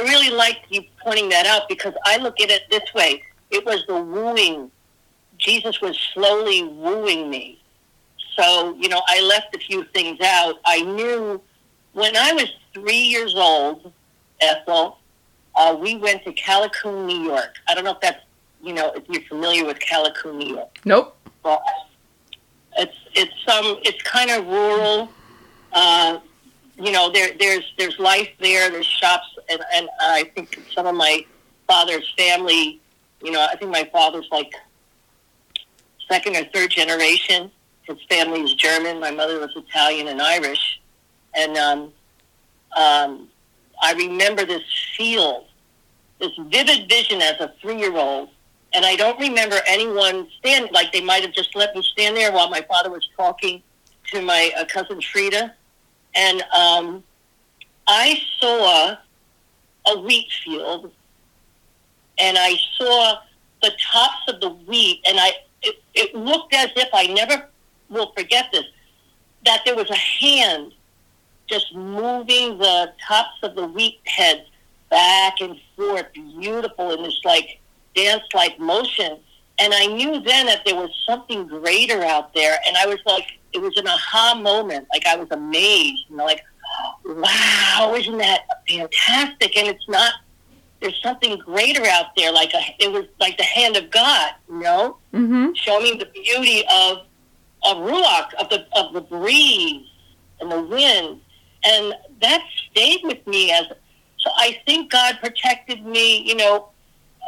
really 0.00 0.30
like 0.30 0.62
you 0.70 0.82
pointing 1.02 1.28
that 1.30 1.46
out 1.46 1.68
because 1.68 1.94
I 2.04 2.16
look 2.18 2.40
at 2.40 2.50
it 2.50 2.62
this 2.70 2.92
way. 2.94 3.22
It 3.50 3.64
was 3.64 3.84
the 3.86 4.00
wooing. 4.00 4.70
Jesus 5.38 5.80
was 5.80 5.98
slowly 6.12 6.64
wooing 6.64 7.30
me. 7.30 7.60
So, 8.36 8.74
you 8.78 8.88
know, 8.88 9.00
I 9.06 9.20
left 9.20 9.54
a 9.54 9.58
few 9.58 9.84
things 9.84 10.20
out. 10.20 10.56
I 10.64 10.80
knew 10.82 11.40
when 11.92 12.16
I 12.16 12.32
was 12.32 12.52
three 12.72 12.98
years 12.98 13.34
old, 13.36 13.92
Ethel, 14.40 14.98
uh, 15.54 15.76
we 15.80 15.96
went 15.96 16.24
to 16.24 16.32
Callicoon, 16.32 17.06
New 17.06 17.22
York. 17.22 17.54
I 17.68 17.74
don't 17.74 17.84
know 17.84 17.92
if 17.92 18.00
that's, 18.00 18.22
you 18.62 18.72
know, 18.72 18.92
if 18.94 19.04
you're 19.08 19.22
familiar 19.22 19.64
with 19.64 19.78
Callicoon, 19.78 20.36
New 20.36 20.54
York. 20.56 20.78
Nope. 20.84 21.16
Well, 21.44 21.62
it's 22.76 22.96
it's 23.14 23.32
some 23.46 23.78
it's 23.82 24.02
kind 24.02 24.30
of 24.30 24.46
rural. 24.46 25.10
Uh, 25.72 26.18
you 26.76 26.90
know, 26.90 27.10
there 27.12 27.30
there's 27.38 27.72
there's 27.78 27.98
life 27.98 28.30
there. 28.40 28.70
There's 28.70 28.86
shops, 28.86 29.33
and 29.48 29.60
and 29.74 29.88
I 30.00 30.24
think 30.34 30.60
some 30.74 30.86
of 30.86 30.94
my 30.94 31.24
father's 31.66 32.12
family. 32.16 32.80
You 33.22 33.30
know, 33.30 33.40
I 33.40 33.56
think 33.56 33.70
my 33.70 33.88
father's 33.92 34.28
like 34.30 34.52
second 36.08 36.36
or 36.36 36.44
third 36.52 36.70
generation. 36.70 37.50
His 37.82 37.98
family 38.08 38.40
is 38.42 38.54
German. 38.54 39.00
My 39.00 39.10
mother 39.10 39.40
was 39.40 39.50
Italian 39.56 40.08
and 40.08 40.20
Irish, 40.20 40.80
and 41.34 41.56
um, 41.56 41.80
um, 42.76 43.28
I 43.82 43.92
remember 43.94 44.44
this 44.44 44.62
field, 44.96 45.46
this 46.18 46.32
vivid 46.48 46.88
vision 46.88 47.20
as 47.20 47.40
a 47.40 47.52
three-year-old 47.60 48.30
and 48.74 48.84
I 48.84 48.96
don't 48.96 49.18
remember 49.20 49.60
anyone 49.66 50.26
stand 50.38 50.70
like 50.72 50.92
they 50.92 51.00
might 51.00 51.22
have 51.22 51.32
just 51.32 51.54
let 51.54 51.74
me 51.74 51.82
stand 51.82 52.16
there 52.16 52.32
while 52.32 52.50
my 52.50 52.60
father 52.62 52.90
was 52.90 53.08
talking 53.16 53.62
to 54.12 54.20
my 54.20 54.52
uh, 54.58 54.64
cousin 54.64 55.00
Frida, 55.00 55.54
and 56.14 56.42
um, 56.56 57.02
I 57.86 58.20
saw 58.38 58.96
a 59.86 59.98
wheat 59.98 60.28
field, 60.44 60.92
and 62.18 62.36
I 62.38 62.56
saw 62.76 63.20
the 63.62 63.72
tops 63.92 64.22
of 64.28 64.40
the 64.40 64.50
wheat, 64.50 65.02
and 65.06 65.18
I 65.20 65.32
it, 65.62 65.76
it 65.94 66.14
looked 66.14 66.54
as 66.54 66.70
if 66.76 66.88
I 66.92 67.06
never 67.06 67.48
will 67.88 68.12
forget 68.16 68.46
this 68.52 68.64
that 69.44 69.60
there 69.64 69.76
was 69.76 69.90
a 69.90 69.96
hand 69.96 70.72
just 71.46 71.74
moving 71.74 72.58
the 72.58 72.92
tops 73.06 73.38
of 73.42 73.54
the 73.54 73.66
wheat 73.66 74.00
heads 74.06 74.42
back 74.90 75.40
and 75.40 75.60
forth, 75.76 76.06
beautiful 76.12 76.92
in 76.92 77.02
this 77.02 77.20
like 77.24 77.60
dance 77.94 78.22
like 78.32 78.58
motion. 78.58 79.18
And 79.58 79.72
I 79.72 79.86
knew 79.86 80.20
then 80.20 80.46
that 80.46 80.64
there 80.64 80.74
was 80.74 80.90
something 81.06 81.46
greater 81.46 82.02
out 82.02 82.34
there. 82.34 82.58
And 82.66 82.76
I 82.76 82.86
was 82.86 82.98
like, 83.06 83.38
it 83.52 83.60
was 83.60 83.76
an 83.76 83.86
aha 83.86 84.40
moment. 84.40 84.88
Like 84.92 85.06
I 85.06 85.16
was 85.16 85.28
amazed, 85.30 86.04
you 86.08 86.16
know, 86.16 86.24
like, 86.24 86.42
wow, 87.04 87.94
isn't 87.96 88.18
that 88.18 88.40
fantastic? 88.68 89.56
And 89.56 89.68
it's 89.68 89.88
not, 89.88 90.12
there's 90.80 91.00
something 91.02 91.38
greater 91.38 91.84
out 91.86 92.06
there. 92.16 92.32
Like 92.32 92.52
a, 92.54 92.60
it 92.78 92.90
was 92.92 93.06
like 93.20 93.36
the 93.36 93.44
hand 93.44 93.76
of 93.76 93.90
God, 93.90 94.32
you 94.48 94.60
know, 94.60 94.98
Mm-hmm. 95.12 95.52
showing 95.54 95.98
the 95.98 96.06
beauty 96.06 96.64
of, 96.72 96.98
of 97.64 97.76
Ruach, 97.78 98.34
of 98.34 98.48
the, 98.50 98.66
of 98.76 98.92
the 98.92 99.00
breeze 99.00 99.86
and 100.40 100.50
the 100.50 100.60
wind. 100.60 101.20
And 101.64 101.94
that 102.20 102.42
stayed 102.70 103.00
with 103.04 103.24
me 103.26 103.52
as, 103.52 103.66
so 104.18 104.30
I 104.36 104.60
think 104.66 104.90
God 104.90 105.18
protected 105.20 105.84
me, 105.86 106.22
you 106.28 106.34
know, 106.34 106.68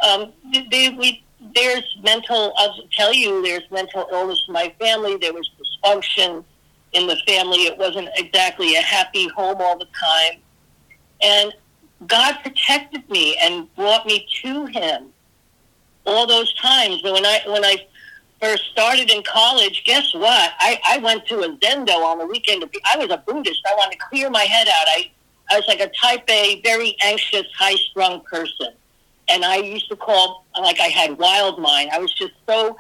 um, 0.07 0.33
they, 0.71 0.91
we, 0.91 1.25
there's 1.55 1.85
mental, 2.03 2.53
I'll 2.57 2.75
tell 2.93 3.15
you, 3.15 3.41
there's 3.43 3.63
mental 3.71 4.07
illness 4.11 4.43
in 4.49 4.53
my 4.53 4.75
family. 4.81 5.17
There 5.17 5.33
was 5.33 5.49
dysfunction 5.59 6.45
in 6.97 7.07
the 7.07 7.17
family. 7.27 7.65
It 7.65 7.79
wasn't 7.79 8.09
exactly 8.17 8.77
a 8.77 8.81
happy 8.81 9.29
home 9.29 9.57
all 9.61 9.79
the 9.79 9.87
time. 9.87 10.41
And 11.23 11.53
God 12.07 12.39
protected 12.43 13.09
me 13.11 13.37
and 13.43 13.73
brought 13.75 14.07
me 14.07 14.27
to 14.43 14.67
Him 14.67 15.09
all 16.05 16.27
those 16.27 16.53
times. 16.55 17.03
When 17.03 17.25
I, 17.25 17.41
when 17.47 17.65
I 17.65 17.77
first 18.41 18.65
started 18.73 19.11
in 19.11 19.23
college, 19.23 19.83
guess 19.85 20.13
what? 20.15 20.53
I, 20.59 20.81
I 20.87 20.99
went 20.99 21.27
to 21.27 21.41
a 21.41 21.57
Zendo 21.57 22.05
on 22.05 22.19
the 22.19 22.27
weekend. 22.27 22.65
I 22.85 22.97
was 22.97 23.11
a 23.11 23.23
Buddhist. 23.27 23.61
I 23.67 23.75
wanted 23.77 23.99
to 23.99 24.05
clear 24.11 24.31
my 24.31 24.43
head 24.43 24.69
out. 24.69 24.87
I, 24.89 25.11
I 25.51 25.57
was 25.57 25.65
like 25.69 25.81
a 25.81 25.89
type 25.89 26.29
A, 26.29 26.61
very 26.63 26.97
anxious, 27.03 27.47
high 27.57 27.77
strung 27.91 28.21
person 28.23 28.73
and 29.29 29.45
I 29.45 29.57
used 29.57 29.89
to 29.89 29.97
call 29.97 30.45
like 30.61 30.81
I 30.81 30.89
had 30.89 31.19
wild 31.19 31.61
mind. 31.61 31.91
I 31.93 31.99
was 31.99 32.13
just 32.13 32.33
so 32.49 32.77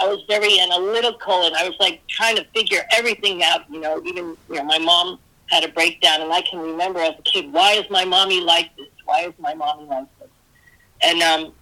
I 0.00 0.08
was 0.08 0.24
very 0.28 0.58
analytical, 0.60 1.46
and 1.46 1.54
I 1.54 1.68
was 1.68 1.76
like 1.78 2.04
trying 2.08 2.36
to 2.36 2.44
figure 2.54 2.80
everything 2.96 3.42
out. 3.42 3.70
You 3.70 3.80
know, 3.80 4.00
even 4.04 4.36
you 4.48 4.56
know 4.56 4.64
my 4.64 4.78
mom 4.78 5.18
had 5.50 5.64
a 5.64 5.68
breakdown, 5.68 6.22
and 6.22 6.32
I 6.32 6.42
can 6.42 6.58
remember 6.58 7.00
as 7.00 7.14
a 7.18 7.22
kid, 7.22 7.52
why 7.52 7.72
is 7.74 7.88
my 7.90 8.04
mommy 8.04 8.40
like 8.40 8.74
this? 8.76 8.88
Why 9.04 9.26
is 9.26 9.34
my 9.38 9.54
mommy 9.54 9.84
like 9.84 10.06
this? 10.18 10.28
And 11.02 11.22
um, 11.22 11.52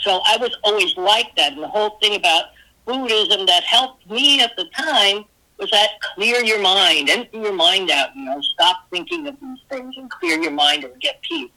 so 0.00 0.20
I 0.26 0.36
was 0.38 0.56
always 0.64 0.96
like 0.96 1.34
that. 1.36 1.52
And 1.52 1.62
the 1.62 1.68
whole 1.68 1.98
thing 2.00 2.16
about 2.16 2.46
Buddhism 2.84 3.46
that 3.46 3.62
helped 3.64 4.08
me 4.10 4.40
at 4.40 4.56
the 4.56 4.66
time 4.76 5.24
was 5.58 5.70
that 5.70 6.00
clear 6.14 6.42
your 6.42 6.60
mind, 6.60 7.08
empty 7.08 7.38
your 7.38 7.52
mind 7.52 7.90
out. 7.90 8.14
You 8.16 8.24
know, 8.24 8.40
stop 8.40 8.88
thinking 8.90 9.26
of 9.26 9.36
these 9.40 9.58
things 9.70 9.94
and 9.96 10.10
clear 10.10 10.40
your 10.40 10.50
mind 10.50 10.84
and 10.84 11.00
get 11.00 11.22
peace. 11.22 11.50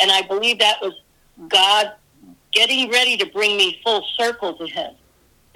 And 0.00 0.12
I 0.12 0.22
believe 0.22 0.58
that 0.58 0.76
was 0.82 0.92
God 1.48 1.92
getting 2.52 2.90
ready 2.90 3.16
to 3.16 3.26
bring 3.26 3.56
me 3.56 3.80
full 3.82 4.04
circle 4.16 4.54
to 4.54 4.66
Him. 4.66 4.92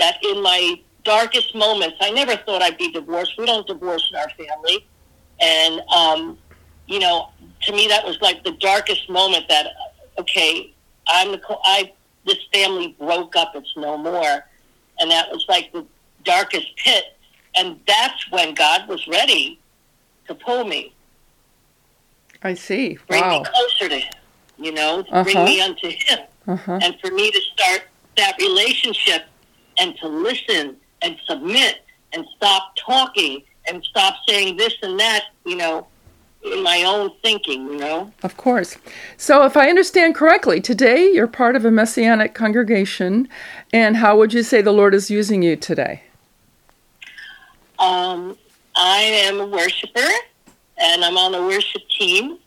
That 0.02 0.18
in 0.24 0.42
my 0.42 0.80
darkest 1.04 1.54
moments, 1.54 1.96
I 2.00 2.10
never 2.10 2.34
thought 2.34 2.60
I'd 2.60 2.76
be 2.76 2.90
divorced. 2.90 3.34
We 3.38 3.46
don't 3.46 3.64
divorce 3.68 4.04
in 4.12 4.18
our 4.18 4.28
family. 4.30 4.84
And, 5.38 5.80
um, 5.94 6.36
you 6.88 6.98
know, 6.98 7.28
to 7.62 7.72
me, 7.72 7.86
that 7.86 8.04
was 8.04 8.20
like 8.20 8.42
the 8.42 8.50
darkest 8.58 9.08
moment 9.08 9.44
that, 9.48 9.66
okay, 10.18 10.74
I'm 11.08 11.30
the, 11.30 11.38
co- 11.38 11.60
I, 11.62 11.92
this 12.26 12.38
family 12.52 12.96
broke 12.98 13.36
up. 13.36 13.52
It's 13.54 13.72
no 13.76 13.96
more. 13.96 14.44
And 14.98 15.08
that 15.12 15.30
was 15.30 15.46
like 15.48 15.72
the 15.72 15.86
darkest 16.24 16.66
pit. 16.78 17.04
And 17.54 17.78
that's 17.86 18.28
when 18.32 18.54
God 18.54 18.88
was 18.88 19.06
ready 19.06 19.60
to 20.26 20.34
pull 20.34 20.64
me, 20.64 20.92
I 22.42 22.54
see. 22.54 22.98
bring 23.06 23.20
Wow. 23.22 23.38
me 23.38 23.44
closer 23.44 23.88
to 23.88 23.98
Him, 24.00 24.12
you 24.58 24.72
know, 24.72 25.04
bring 25.22 25.36
Uh-huh. 25.36 25.44
me 25.44 25.60
unto 25.60 25.90
Him. 25.90 26.18
Uh-huh. 26.48 26.80
and 26.82 26.98
for 27.00 27.12
me 27.12 27.30
to 27.30 27.40
start 27.54 27.82
that 28.16 28.34
relationship 28.40 29.26
and 29.78 29.96
to 29.98 30.08
listen 30.08 30.76
and 31.02 31.16
submit 31.26 31.84
and 32.12 32.26
stop 32.36 32.74
talking 32.76 33.42
and 33.68 33.82
stop 33.84 34.14
saying 34.28 34.56
this 34.56 34.74
and 34.82 34.98
that, 34.98 35.26
you 35.44 35.56
know, 35.56 35.86
in 36.44 36.62
my 36.62 36.82
own 36.82 37.10
thinking, 37.22 37.66
you 37.66 37.76
know. 37.76 38.12
Of 38.22 38.36
course. 38.36 38.76
So, 39.16 39.44
if 39.44 39.56
I 39.56 39.68
understand 39.68 40.14
correctly, 40.14 40.60
today 40.60 41.10
you're 41.12 41.28
part 41.28 41.54
of 41.54 41.64
a 41.64 41.70
messianic 41.70 42.34
congregation, 42.34 43.28
and 43.72 43.96
how 43.96 44.16
would 44.18 44.32
you 44.32 44.42
say 44.42 44.60
the 44.60 44.72
Lord 44.72 44.94
is 44.94 45.10
using 45.10 45.42
you 45.42 45.56
today? 45.56 46.02
Um, 47.78 48.36
I 48.76 49.00
am 49.00 49.40
a 49.40 49.46
worshiper, 49.46 50.08
and 50.78 51.04
I'm 51.04 51.16
on 51.16 51.32
the 51.32 51.42
worship 51.42 51.82
team, 51.98 52.38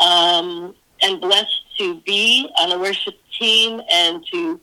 um, 0.00 0.74
and 1.02 1.20
blessed 1.20 1.62
to 1.78 2.00
be 2.02 2.48
on 2.60 2.70
the 2.70 2.78
worship 2.78 3.14
team 3.38 3.80
and 3.90 4.24
to 4.32 4.60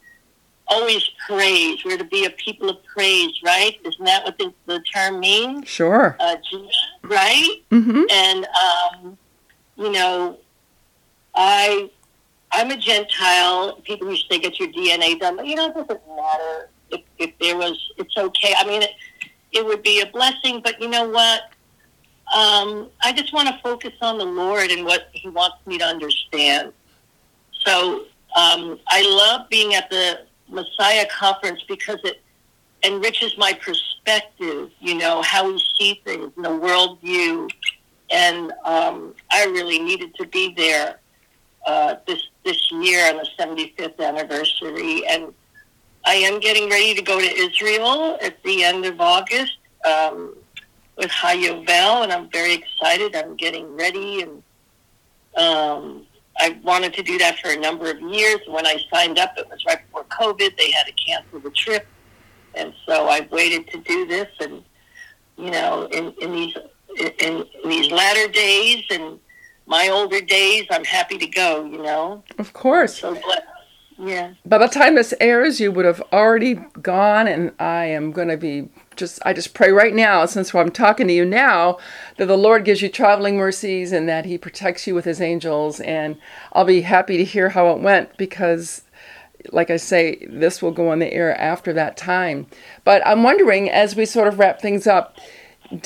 always 0.72 1.08
praise. 1.28 1.84
We're 1.86 1.98
to 1.98 2.06
be 2.06 2.26
a 2.26 2.30
people 2.32 2.70
of 2.70 2.78
praise, 2.86 3.40
right? 3.44 3.78
Isn't 3.86 4.06
that 4.06 4.24
what 4.24 4.38
the, 4.38 4.54
the 4.66 4.80
term 4.94 5.20
means? 5.20 5.68
Sure. 5.68 6.16
Uh, 6.20 6.36
right? 7.04 7.62
Mm-hmm. 7.70 8.04
And 8.10 8.48
um, 8.48 9.18
you 9.76 9.92
know, 9.92 10.40
I 11.36 11.90
I'm 12.52 12.72
a 12.72 12.78
Gentile. 12.78 13.82
People 13.84 14.10
used 14.10 14.30
to 14.30 14.36
say 14.36 14.40
get 14.40 14.60
your 14.60 14.70
DNA 14.70 15.20
done, 15.20 15.36
but 15.36 15.46
you 15.46 15.56
know, 15.56 15.68
it 15.68 15.74
doesn't 15.74 16.02
matter 16.16 16.70
if, 16.90 17.02
if 17.20 17.38
there 17.40 17.58
was. 17.58 17.78
It's 17.98 18.18
okay. 18.18 18.54
I 18.58 18.66
mean, 18.66 18.82
it, 18.82 18.92
it 19.52 19.66
would 19.66 19.84
be 19.84 20.02
a 20.02 20.06
blessing, 20.08 20.62
but 20.64 20.82
you 20.82 20.90
know 20.90 21.10
what? 21.10 21.44
Um, 22.34 22.90
I 23.04 23.12
just 23.12 23.34
want 23.34 23.50
to 23.50 23.60
focus 23.62 23.92
on 24.02 24.18
the 24.18 24.26
Lord 24.26 24.72
and 24.72 24.86
what 24.86 25.10
He 25.12 25.28
wants 25.28 25.58
me 25.66 25.78
to 25.80 25.86
understand. 25.86 26.72
So 27.66 28.06
um, 28.36 28.80
I 28.88 29.02
love 29.04 29.50
being 29.50 29.76
at 29.76 29.90
the 29.90 30.22
Messiah 30.52 31.06
conference 31.10 31.64
because 31.68 32.00
it 32.04 32.22
enriches 32.84 33.38
my 33.38 33.54
perspective. 33.54 34.72
You 34.80 34.96
know 34.96 35.22
how 35.22 35.48
we 35.48 35.62
see 35.80 36.02
things 36.04 36.32
in 36.36 36.44
the 36.44 36.50
worldview, 36.50 37.50
and 38.12 38.52
um, 38.66 39.16
I 39.32 39.46
really 39.46 39.80
needed 39.80 40.14
to 40.16 40.28
be 40.28 40.54
there 40.56 41.00
uh, 41.66 41.96
this 42.08 42.22
this 42.44 42.72
year 42.72 43.08
on 43.10 43.18
the 43.18 43.28
75th 43.38 44.00
anniversary, 44.00 45.06
and 45.08 45.34
I 46.06 46.16
am 46.16 46.40
getting 46.40 46.70
ready 46.70 46.96
to 46.96 47.02
go 47.02 47.20
to 47.20 47.36
Israel 47.36 48.18
at 48.22 48.42
the 48.44 48.64
end 48.64 48.86
of 48.86 49.00
August 49.00 49.58
um, 49.86 50.36
with 50.98 51.10
Hayovel, 51.10 52.04
and 52.04 52.12
I'm 52.12 52.30
very 52.32 52.54
excited. 52.54 53.16
I'm 53.16 53.36
getting 53.36 53.76
ready, 53.76 54.24
and 54.24 54.44
um, 55.38 56.06
I 56.42 56.60
wanted 56.64 56.94
to 56.96 57.04
do 57.04 57.18
that 57.20 57.38
for 57.40 57.50
a 57.52 57.56
number 57.58 57.90
of 57.92 58.00
years. 58.02 58.40
When 58.48 58.66
I 58.66 58.78
signed 58.94 59.20
up, 59.20 59.34
it 59.38 59.48
was 59.50 59.64
right 59.68 59.80
before 59.86 60.06
COVID. 60.06 60.58
They 60.58 60.72
had 60.72 60.86
to 60.88 60.94
cancel 60.94 61.40
the 61.40 61.52
trip, 61.52 61.86
and 62.56 62.74
so 62.86 63.08
I 63.08 63.28
waited 63.32 63.68
to 63.68 63.78
do 63.80 64.08
this. 64.08 64.28
And 64.40 64.64
you 65.38 65.52
know, 65.52 65.86
in, 65.92 66.14
in 66.22 66.32
these 66.34 66.56
in, 67.00 67.46
in 67.64 67.70
these 67.70 67.92
latter 67.92 68.28
days 68.32 68.84
and 68.90 69.20
my 69.68 69.88
older 69.90 70.20
days, 70.20 70.66
I'm 70.72 70.84
happy 70.84 71.18
to 71.20 71.28
go. 71.28 71.64
You 71.66 71.84
know, 71.84 72.24
Of 72.40 72.54
course. 72.54 73.00
so 73.00 73.14
blessed. 73.14 73.42
Yeah. 74.00 74.34
By 74.48 74.58
the 74.58 74.68
time 74.68 74.96
this 74.96 75.14
airs, 75.20 75.60
you 75.60 75.72
would 75.72 75.86
have 75.86 76.02
already 76.12 76.56
gone, 76.82 77.28
and 77.28 77.52
I 77.60 77.86
am 77.86 78.12
going 78.12 78.30
to 78.30 78.38
be 78.38 78.68
just, 79.02 79.20
I 79.26 79.34
just 79.34 79.54
pray 79.54 79.72
right 79.72 79.94
now, 79.94 80.26
since 80.26 80.54
I'm 80.54 80.72
talking 80.72 81.08
to 81.08 81.14
you 81.14 81.26
now, 81.26 81.78
that 82.18 82.28
the 82.28 82.38
Lord 82.38 82.64
gives 82.64 82.82
you 82.82 82.88
traveling 82.88 83.36
mercies 83.36 83.92
and 83.92 84.08
that 84.08 84.26
He 84.26 84.38
protects 84.38 84.88
you 84.88 84.96
with 84.96 85.06
His 85.06 85.20
angels. 85.20 85.82
And 85.82 86.18
I'll 86.54 86.64
be 86.64 86.82
happy 86.82 87.18
to 87.18 87.26
hear 87.26 87.50
how 87.50 87.72
it 87.72 87.82
went 87.82 88.16
because, 88.16 88.84
like 89.52 89.70
I 89.70 89.78
say, 89.78 90.26
this 90.30 90.62
will 90.62 90.72
go 90.72 90.90
on 90.90 91.00
the 91.00 91.12
air 91.12 91.38
after 91.38 91.74
that 91.74 91.98
time. 91.98 92.48
But 92.86 93.06
I'm 93.06 93.24
wondering, 93.24 93.70
as 93.70 93.96
we 93.96 94.06
sort 94.06 94.28
of 94.28 94.40
wrap 94.40 94.62
things 94.62 94.88
up, 94.88 95.18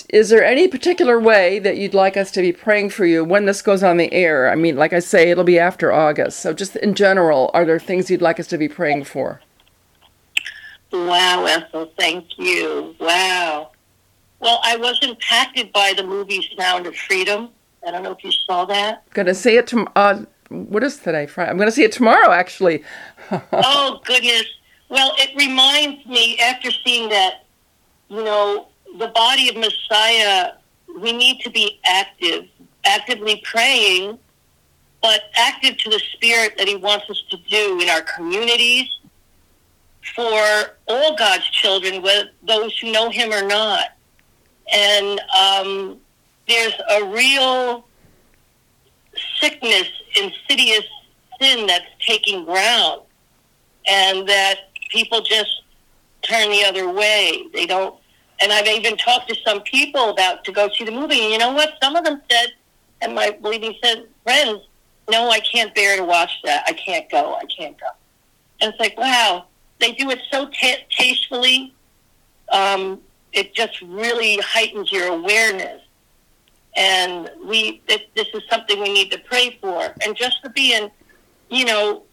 is 0.10 0.30
there 0.30 0.44
any 0.44 0.68
particular 0.68 1.20
way 1.20 1.60
that 1.60 1.78
you'd 1.78 1.94
like 1.94 2.18
us 2.18 2.32
to 2.32 2.42
be 2.42 2.52
praying 2.52 2.90
for 2.90 3.06
you 3.06 3.24
when 3.24 3.46
this 3.46 3.62
goes 3.62 3.82
on 3.82 3.98
the 3.98 4.12
air? 4.12 4.50
I 4.50 4.56
mean, 4.56 4.76
like 4.76 4.94
I 4.94 5.00
say, 5.00 5.30
it'll 5.30 5.44
be 5.44 5.60
after 5.60 5.94
August. 5.94 6.40
So, 6.40 6.54
just 6.54 6.76
in 6.76 6.96
general, 6.96 7.50
are 7.54 7.66
there 7.66 7.80
things 7.80 8.10
you'd 8.10 8.22
like 8.22 8.40
us 8.40 8.48
to 8.48 8.58
be 8.58 8.68
praying 8.68 9.06
for? 9.06 9.42
Wow, 11.04 11.46
Ethel, 11.46 11.92
thank 12.00 12.38
you. 12.38 12.96
Wow. 13.00 13.72
Well, 14.40 14.60
I 14.64 14.78
was 14.78 14.98
impacted 15.02 15.74
by 15.74 15.94
the 15.96 16.04
movie 16.04 16.48
Sound 16.58 16.88
of 16.88 16.96
Freedom. 16.96 17.50
I 17.86 17.92
don't 17.92 18.02
know 18.02 18.14
if 18.14 18.24
you 18.24 18.32
saw 18.32 18.64
that. 18.66 19.08
Going 19.12 19.26
to 19.26 19.36
see 19.36 19.58
it 19.58 19.68
tomorrow. 19.68 19.92
Uh, 19.96 20.26
what 20.50 20.84
is 20.84 20.98
today? 20.98 21.26
Friday. 21.26 21.52
I'm 21.52 21.58
going 21.58 21.68
to 21.68 21.76
see 21.76 21.84
it 21.84 21.92
tomorrow, 21.92 22.32
actually. 22.32 22.84
oh, 23.52 24.00
goodness. 24.06 24.46
Well, 24.90 25.12
it 25.18 25.36
reminds 25.36 26.06
me, 26.06 26.40
after 26.40 26.72
seeing 26.72 27.10
that, 27.10 27.46
you 28.08 28.24
know, 28.24 28.68
the 28.98 29.10
body 29.10 29.50
of 29.50 29.58
Messiah, 29.58 30.54
we 31.00 31.12
need 31.12 31.42
to 31.42 31.50
be 31.50 31.80
active, 31.86 32.46
actively 32.86 33.42
praying, 33.44 34.18
but 35.02 35.24
active 35.36 35.78
to 35.80 35.90
the 35.90 36.00
spirit 36.14 36.58
that 36.58 36.68
he 36.68 36.78
wants 36.78 37.10
us 37.10 37.22
to 37.32 37.38
do 37.50 37.80
in 37.82 37.90
our 37.90 38.02
communities 38.02 38.88
for 40.14 40.78
all 40.88 41.16
God's 41.16 41.50
children, 41.50 42.02
whether 42.02 42.30
those 42.44 42.78
who 42.80 42.92
know 42.92 43.10
him 43.10 43.32
or 43.32 43.46
not. 43.46 43.96
And 44.74 45.22
um, 45.40 45.98
there's 46.48 46.74
a 46.92 47.06
real 47.06 47.88
sickness, 49.40 49.90
insidious 50.22 50.86
sin 51.40 51.68
that's 51.68 51.86
taking 52.06 52.46
ground, 52.46 53.02
and 53.88 54.28
that 54.28 54.72
people 54.90 55.22
just 55.22 55.64
turn 56.22 56.50
the 56.50 56.64
other 56.66 56.90
way. 56.90 57.46
They 57.54 57.66
don't. 57.66 57.96
And 58.42 58.52
I've 58.52 58.68
even 58.68 58.98
talked 58.98 59.30
to 59.30 59.36
some 59.46 59.62
people 59.62 60.10
about 60.10 60.44
to 60.46 60.52
go 60.52 60.70
see 60.70 60.84
the 60.84 60.92
movie, 60.92 61.22
and 61.22 61.32
you 61.32 61.38
know 61.38 61.54
what? 61.54 61.74
Some 61.82 61.96
of 61.96 62.04
them 62.04 62.22
said, 62.30 62.48
and 63.02 63.16
my 63.16 63.32
believing 63.42 63.76
said, 63.84 64.08
friends, 64.24 64.62
no, 65.10 65.30
I 65.30 65.40
can't 65.40 65.74
bear 65.74 65.98
to 65.98 66.04
watch 66.04 66.32
that. 66.44 66.64
I 66.68 66.74
can't 66.74 67.10
go. 67.10 67.36
I 67.36 67.46
can't 67.46 67.80
go. 67.80 67.88
And 68.62 68.72
it's 68.72 68.80
like, 68.80 68.98
wow, 68.98 69.46
they 69.80 69.92
do 69.94 70.10
it 70.10 70.20
so 70.32 70.48
ta 70.48 70.76
tastefully. 70.90 71.74
Um, 72.52 73.02
it 73.34 73.54
just 73.54 73.82
really 73.82 74.38
heightens 74.38 74.92
your 74.92 75.08
awareness. 75.08 75.82
And 76.78 77.30
we, 77.46 77.82
it, 77.88 78.14
this 78.16 78.28
is 78.34 78.44
something 78.50 78.82
we 78.82 78.94
need 78.94 79.12
to 79.12 79.18
pray 79.20 79.58
for. 79.62 79.94
And 80.06 80.16
just 80.16 80.42
to 80.44 80.50
be 80.50 80.74
in, 80.74 80.92
you 81.50 81.66
know, 81.66 82.04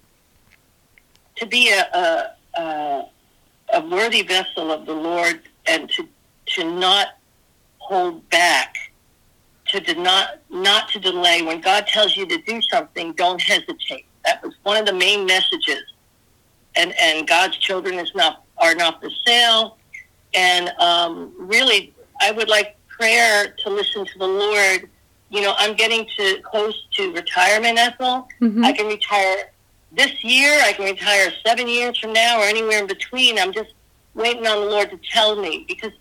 to 1.37 1.47
be 1.47 1.71
a, 1.71 1.81
a, 1.97 2.61
a, 2.61 3.09
a 3.75 3.89
worthy 3.89 4.23
vessel 4.23 4.71
of 4.71 4.87
the 4.87 4.93
Lord 4.93 5.43
and 5.67 5.89
to, 5.91 6.09
to 6.47 6.79
not 6.79 7.09
hold 7.79 8.29
back, 8.31 8.75
to 9.67 9.95
not, 9.95 10.41
not 10.51 10.89
to 10.91 11.01
delay. 11.01 11.43
When 11.43 11.61
God 11.61 11.87
tells 11.87 12.17
you 12.17 12.27
to 12.27 12.39
do 12.43 12.61
something, 12.63 13.13
don't 13.13 13.41
hesitate. 13.41 14.07
That 14.25 14.43
was 14.43 14.55
one 14.63 14.77
of 14.77 14.87
the 14.87 14.93
main 14.93 15.27
messages. 15.27 15.83
And, 16.77 16.95
and 16.99 17.27
God's 17.27 17.57
children 17.59 17.99
is 17.99 18.15
not, 18.15 18.45
are 18.59 18.75
not 18.75 19.01
for 19.03 19.11
sale. 19.27 19.77
And 20.35 20.69
um, 20.79 21.33
really, 21.37 21.95
I 22.21 22.31
would 22.31 22.49
like 22.49 22.77
prayer 22.89 23.55
to 23.65 23.71
listen 23.71 24.07
to 24.07 24.19
the 24.19 24.27
Lord. 24.27 24.89
You 25.31 25.43
know, 25.43 25.55
I'm 25.59 25.75
getting 25.75 26.07
to 26.19 26.41
close 26.43 26.87
to 26.97 27.13
retirement, 27.13 27.79
Ethel. 27.79 28.29
Mhm. 28.41 28.65
I 28.65 28.73
can 28.73 28.87
retire 28.87 29.51
this 29.93 30.23
year. 30.25 30.59
I 30.63 30.73
can 30.73 30.85
retire 30.87 31.33
seven 31.45 31.69
years 31.69 31.99
from 31.99 32.13
now, 32.13 32.39
or 32.41 32.45
anywhere 32.45 32.79
in 32.79 32.87
between. 32.87 33.39
I'm 33.39 33.53
just 33.53 33.73
waiting 34.15 34.47
on 34.47 34.61
the 34.61 34.67
Lord 34.67 34.91
to 34.91 34.99
tell 35.11 35.37
me 35.37 35.65
because, 35.69 35.93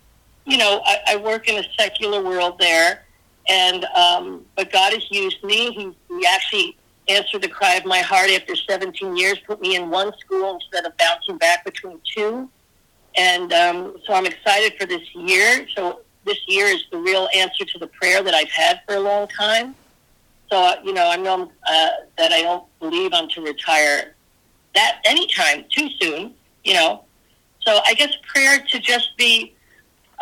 you 0.44 0.56
know, 0.58 0.82
I, 0.84 0.98
I 1.08 1.16
work 1.16 1.48
in 1.48 1.62
a 1.62 1.66
secular 1.78 2.22
world 2.22 2.58
there, 2.58 3.04
and 3.48 3.84
um, 3.86 4.44
but 4.56 4.70
God 4.72 4.92
has 4.92 5.10
used 5.10 5.42
me. 5.44 5.72
He, 5.72 5.90
he 6.18 6.26
actually 6.26 6.76
answered 7.08 7.42
the 7.42 7.48
cry 7.48 7.74
of 7.74 7.84
my 7.84 7.98
heart 7.98 8.30
after 8.30 8.54
17 8.54 9.16
years, 9.16 9.38
put 9.46 9.60
me 9.60 9.76
in 9.76 9.90
one 9.90 10.12
school 10.18 10.54
instead 10.54 10.86
of 10.86 10.96
bouncing 10.96 11.36
back 11.38 11.64
between 11.64 12.00
two. 12.14 12.48
And 13.16 13.52
um, 13.52 13.96
so 14.06 14.14
I'm 14.14 14.26
excited 14.26 14.74
for 14.78 14.86
this 14.86 15.02
year. 15.14 15.66
So 15.74 16.00
this 16.24 16.38
year 16.46 16.66
is 16.66 16.84
the 16.90 16.98
real 16.98 17.28
answer 17.36 17.64
to 17.64 17.78
the 17.78 17.88
prayer 17.88 18.22
that 18.22 18.34
I've 18.34 18.50
had 18.50 18.80
for 18.86 18.94
a 18.94 19.00
long 19.00 19.28
time. 19.28 19.74
So, 20.50 20.58
uh, 20.58 20.76
you 20.84 20.92
know, 20.92 21.08
I 21.08 21.16
know 21.16 21.50
uh, 21.66 21.88
that 22.18 22.32
I 22.32 22.42
don't 22.42 22.64
believe 22.78 23.12
I'm 23.14 23.28
to 23.30 23.42
retire 23.42 24.14
that 24.74 25.00
anytime 25.04 25.64
too 25.70 25.88
soon, 26.00 26.34
you 26.64 26.74
know. 26.74 27.04
So 27.60 27.80
I 27.86 27.94
guess 27.94 28.12
prayer 28.32 28.64
to 28.70 28.78
just 28.78 29.16
be, 29.16 29.54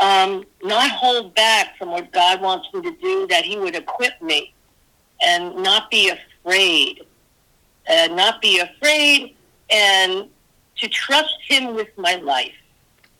um, 0.00 0.44
not 0.62 0.90
hold 0.90 1.34
back 1.34 1.76
from 1.76 1.90
what 1.90 2.12
God 2.12 2.40
wants 2.40 2.68
me 2.72 2.82
to 2.82 2.96
do, 2.98 3.26
that 3.28 3.44
He 3.44 3.58
would 3.58 3.74
equip 3.74 4.20
me 4.22 4.54
and 5.22 5.56
not 5.56 5.90
be 5.90 6.12
afraid. 6.44 7.02
And 7.86 8.14
not 8.14 8.40
be 8.40 8.60
afraid 8.60 9.34
and 9.70 10.28
to 10.76 10.88
trust 10.88 11.36
Him 11.48 11.74
with 11.74 11.88
my 11.96 12.16
life 12.16 12.54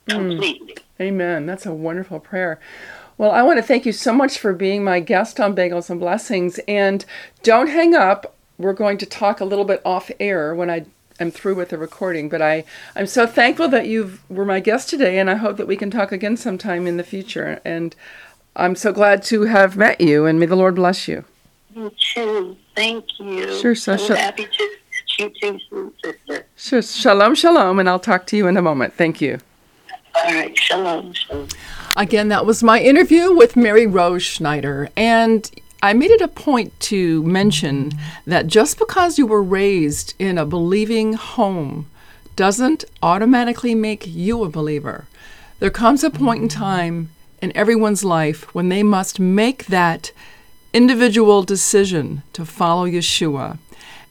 hmm. 0.09 0.17
completely. 0.17 0.77
Amen. 1.01 1.47
That's 1.47 1.67
a 1.67 1.73
wonderful 1.73 2.21
prayer. 2.21 2.61
Well, 3.19 3.31
I 3.33 3.43
want 3.43 3.59
to 3.59 3.63
thank 3.63 3.85
you 3.85 3.93
so 3.93 4.13
much 4.13 4.39
for 4.39 4.53
being 4.53 4.83
my 4.83 5.01
guest 5.01 5.41
on 5.41 5.55
Bagels 5.55 5.91
and 5.91 6.01
Blessings. 6.01 6.59
And 6.67 7.05
don't 7.43 7.69
hang 7.69 7.95
up. 7.95 8.35
We're 8.59 8.73
going 8.73 8.99
to 8.99 9.07
talk 9.07 9.41
a 9.41 9.45
little 9.45 9.65
bit 9.65 9.83
off 9.85 10.11
air 10.19 10.55
when 10.55 10.71
I 10.71 10.87
am 11.19 11.31
through 11.31 11.55
with 11.55 11.69
the 11.69 11.79
recording. 11.79 12.29
But 12.29 12.43
I, 12.43 12.65
I'm 12.97 13.07
so 13.07 13.27
thankful 13.27 13.69
that 13.69 13.87
you 13.87 14.19
were 14.29 14.45
my 14.45 14.61
guest 14.61 14.89
today, 14.89 15.19
and 15.19 15.29
I 15.29 15.35
hope 15.35 15.57
that 15.59 15.67
we 15.67 15.77
can 15.77 15.91
talk 15.91 16.13
again 16.13 16.37
sometime 16.37 16.87
in 16.87 16.97
the 16.97 17.05
future. 17.05 17.61
And 17.65 17.95
I'm 18.57 18.75
so 18.75 18.93
glad 18.93 19.23
to 19.25 19.43
have 19.43 19.77
met 19.77 20.01
you, 20.01 20.27
and 20.27 20.41
may 20.41 20.47
the 20.47 20.57
Lord 20.57 20.75
bless 20.75 21.07
you. 21.07 21.25
You 21.75 21.93
too. 22.15 22.57
Thank 22.75 23.05
you. 23.19 23.55
Sure, 23.59 23.75
so 23.75 23.97
so 23.97 24.07
shall- 24.09 24.17
happy 24.17 24.47
to 24.47 24.71
you 25.19 25.31
too, 25.41 25.59
sweet 25.69 25.93
sister. 26.03 26.47
Sure. 26.57 26.83
Shalom, 26.83 27.35
shalom, 27.35 27.79
and 27.79 27.89
I'll 27.89 27.99
talk 28.01 28.27
to 28.29 28.37
you 28.37 28.47
in 28.47 28.57
a 28.57 28.63
moment. 28.63 28.95
Thank 28.95 29.21
you. 29.21 29.39
All 30.15 30.33
right, 30.33 30.57
shalom, 30.59 31.13
shalom. 31.13 31.49
Again, 31.97 32.29
that 32.29 32.47
was 32.47 32.63
my 32.63 32.81
interview 32.81 33.33
with 33.35 33.57
Mary 33.57 33.87
Rose 33.87 34.23
Schneider. 34.23 34.89
And 34.97 35.51
I 35.83 35.93
made 35.93 36.11
it 36.11 36.21
a 36.21 36.29
point 36.29 36.79
to 36.81 37.23
mention 37.23 37.93
that 38.27 38.47
just 38.47 38.79
because 38.79 39.19
you 39.19 39.27
were 39.27 39.43
raised 39.43 40.15
in 40.19 40.39
a 40.39 40.47
believing 40.47 41.13
home 41.15 41.87
doesn't 42.37 42.85
automatically 43.03 43.75
make 43.75 44.07
you 44.07 44.43
a 44.43 44.49
believer. 44.49 45.07
There 45.59 45.71
comes 45.71 46.03
a 46.03 46.11
point 46.11 46.43
in 46.43 46.49
time 46.49 47.11
in 47.43 47.55
everyone's 47.57 48.05
life 48.05 48.55
when 48.55 48.69
they 48.69 48.83
must 48.83 49.21
make 49.21 49.67
that 49.67 50.13
individual 50.73 51.43
decision 51.43 52.23
to 52.33 52.45
follow 52.45 52.87
Yeshua. 52.87 53.59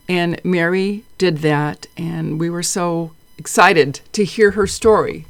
And 0.08 0.40
Mary 0.44 1.04
did 1.18 1.38
that, 1.38 1.86
and 1.96 2.40
we 2.40 2.50
were 2.50 2.62
so 2.62 3.12
excited 3.38 4.00
to 4.12 4.24
hear 4.24 4.52
her 4.52 4.66
story. 4.66 5.26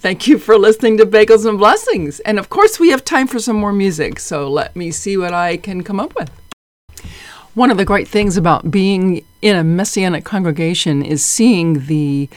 Thank 0.00 0.28
you 0.28 0.38
for 0.38 0.56
listening 0.56 0.96
to 0.98 1.06
Bagels 1.06 1.48
and 1.48 1.58
Blessings. 1.58 2.20
And 2.20 2.38
of 2.38 2.48
course, 2.48 2.78
we 2.78 2.90
have 2.90 3.04
time 3.04 3.26
for 3.26 3.40
some 3.40 3.56
more 3.56 3.72
music, 3.72 4.20
so 4.20 4.48
let 4.48 4.76
me 4.76 4.90
see 4.90 5.16
what 5.16 5.34
I 5.34 5.56
can 5.56 5.82
come 5.82 5.98
up 5.98 6.14
with. 6.14 6.30
One 7.54 7.72
of 7.72 7.78
the 7.78 7.84
great 7.84 8.06
things 8.06 8.36
about 8.36 8.70
being 8.70 9.24
in 9.42 9.56
a 9.56 9.64
messianic 9.64 10.24
congregation 10.24 11.02
is 11.02 11.24
seeing 11.24 11.86
the 11.86 12.28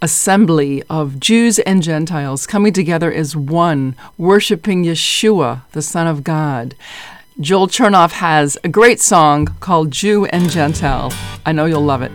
assembly 0.00 0.82
of 0.88 1.18
Jews 1.18 1.58
and 1.60 1.82
Gentiles 1.82 2.46
coming 2.46 2.72
together 2.72 3.12
as 3.12 3.34
one, 3.34 3.96
worshiping 4.16 4.84
Yeshua, 4.84 5.62
the 5.72 5.82
Son 5.82 6.06
of 6.06 6.22
God. 6.22 6.76
Joel 7.38 7.68
Chernoff 7.68 8.12
has 8.12 8.58
a 8.64 8.68
great 8.68 9.00
song 9.00 9.46
called 9.60 9.92
Jew 9.92 10.26
and 10.26 10.50
Gentile. 10.50 11.12
I 11.46 11.52
know 11.52 11.64
you'll 11.64 11.80
love 11.80 12.02
it. 12.02 12.10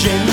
Jew 0.00 0.29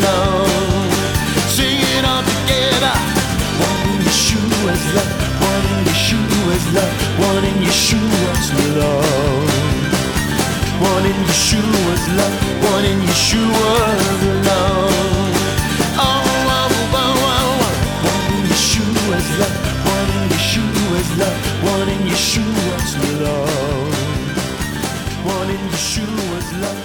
love. 0.01 0.93
Sing 1.55 1.80
it 1.95 2.05
all 2.05 2.24
together. 2.24 2.95
One 3.59 3.99
love, 4.95 5.28
love, 6.74 6.91
one 7.20 7.43
in 7.45 7.57
Yeshua's 7.65 8.47
love. 8.78 9.49
One 10.80 11.05
in 11.05 11.20
Yeshua's 11.28 12.03
love, 12.17 12.36
one 12.72 12.86
in 12.86 12.99
Yeshua's 13.01 14.22
love. 14.47 14.93
Oh, 15.97 16.07
oh, 16.07 16.49
oh, 16.49 17.03
oh, 17.03 17.28
oh. 17.30 17.59
One 18.07 18.32
in 18.36 18.43
Yeshua's 18.47 19.30
love, 19.39 19.55
one 19.93 20.09
in 20.15 20.24
Yeshua's 20.34 21.09
love, 21.20 21.38
one 21.63 21.89
in 21.89 22.01
Yeshua's 22.07 22.91
love. 23.22 23.95
One 25.26 25.49
in 25.49 25.63
Yeshua's 25.74 26.49
love, 26.61 26.80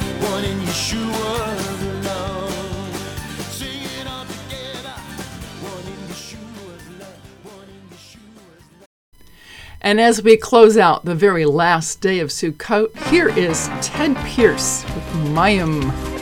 And 9.94 10.00
as 10.00 10.24
we 10.24 10.36
close 10.36 10.76
out 10.76 11.04
the 11.04 11.14
very 11.14 11.44
last 11.44 12.00
day 12.00 12.18
of 12.18 12.30
Sukkot, 12.30 12.96
here 13.10 13.28
is 13.28 13.68
Ted 13.80 14.16
Pearce 14.26 14.82
with 14.82 15.04
Mayim. 15.28 16.13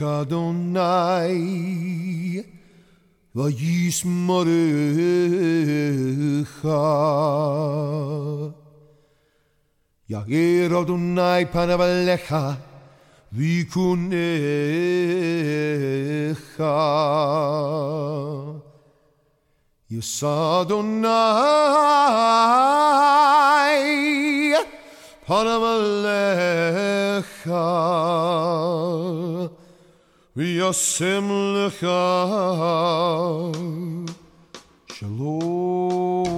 יברכך 0.00 0.02
אדוני 0.02 0.82
וישמרך 3.34 4.46
יאיר 10.10 10.80
אדוני 10.80 11.46
פניו 11.52 11.82
עליך 11.82 12.34
ויקונך 13.32 14.22
יישא 19.90 20.60
אדוני 20.62 21.08
פניו 25.26 25.64
עליך 25.66 27.48
וישם 30.40 31.30
לך 31.56 31.86
שלום. 34.92 36.36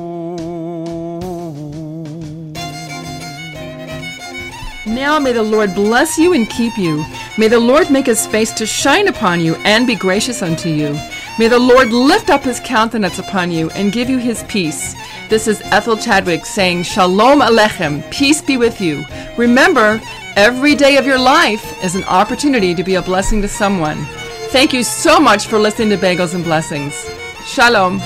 Now 4.87 5.19
may 5.19 5.33
the 5.33 5.43
Lord 5.43 5.75
bless 5.75 6.19
you 6.19 6.33
and 6.33 6.49
keep 6.49 6.77
you. 6.77 7.05
May 7.37 7.49
the 7.49 7.61
Lord 7.61 7.91
make 7.91 8.07
his 8.07 8.27
face 8.27 8.53
to 8.55 8.67
shine 8.67 9.07
upon 9.07 9.41
you 9.41 9.55
and 9.65 9.87
be 9.87 9.95
gracious 9.95 10.43
unto 10.43 10.69
you. 10.69 10.99
May 11.39 11.47
the 11.47 11.59
Lord 11.59 11.93
lift 11.93 12.31
up 12.31 12.43
his 12.43 12.59
countenance 12.61 13.19
upon 13.19 13.53
you 13.53 13.71
and 13.71 13.93
give 13.93 14.11
you 14.11 14.19
his 14.19 14.43
peace. 14.45 14.97
This 15.29 15.47
is 15.47 15.61
Ethel 15.67 15.97
Chadwick 15.97 16.45
saying, 16.45 16.83
Shalom 16.83 17.41
Alechem, 17.41 18.03
peace 18.11 18.43
be 18.43 18.57
with 18.57 18.81
you. 18.81 19.05
Remember, 19.37 20.01
every 20.36 20.76
day 20.76 20.98
of 20.98 21.06
your 21.06 21.20
life 21.20 21.84
is 21.84 21.96
an 21.96 22.04
opportunity 22.06 22.74
to 22.76 22.84
be 22.84 22.96
a 22.96 23.02
blessing 23.02 23.42
to 23.42 23.48
someone. 23.48 24.06
Thank 24.52 24.74
you 24.74 24.84
so 24.84 25.20
much 25.20 25.48
for 25.48 25.60
listening 25.60 25.90
to 25.90 25.98
Bagels 25.98 26.34
and 26.36 26.44
Blessings. 26.44 27.10
Shalom. 27.46 28.00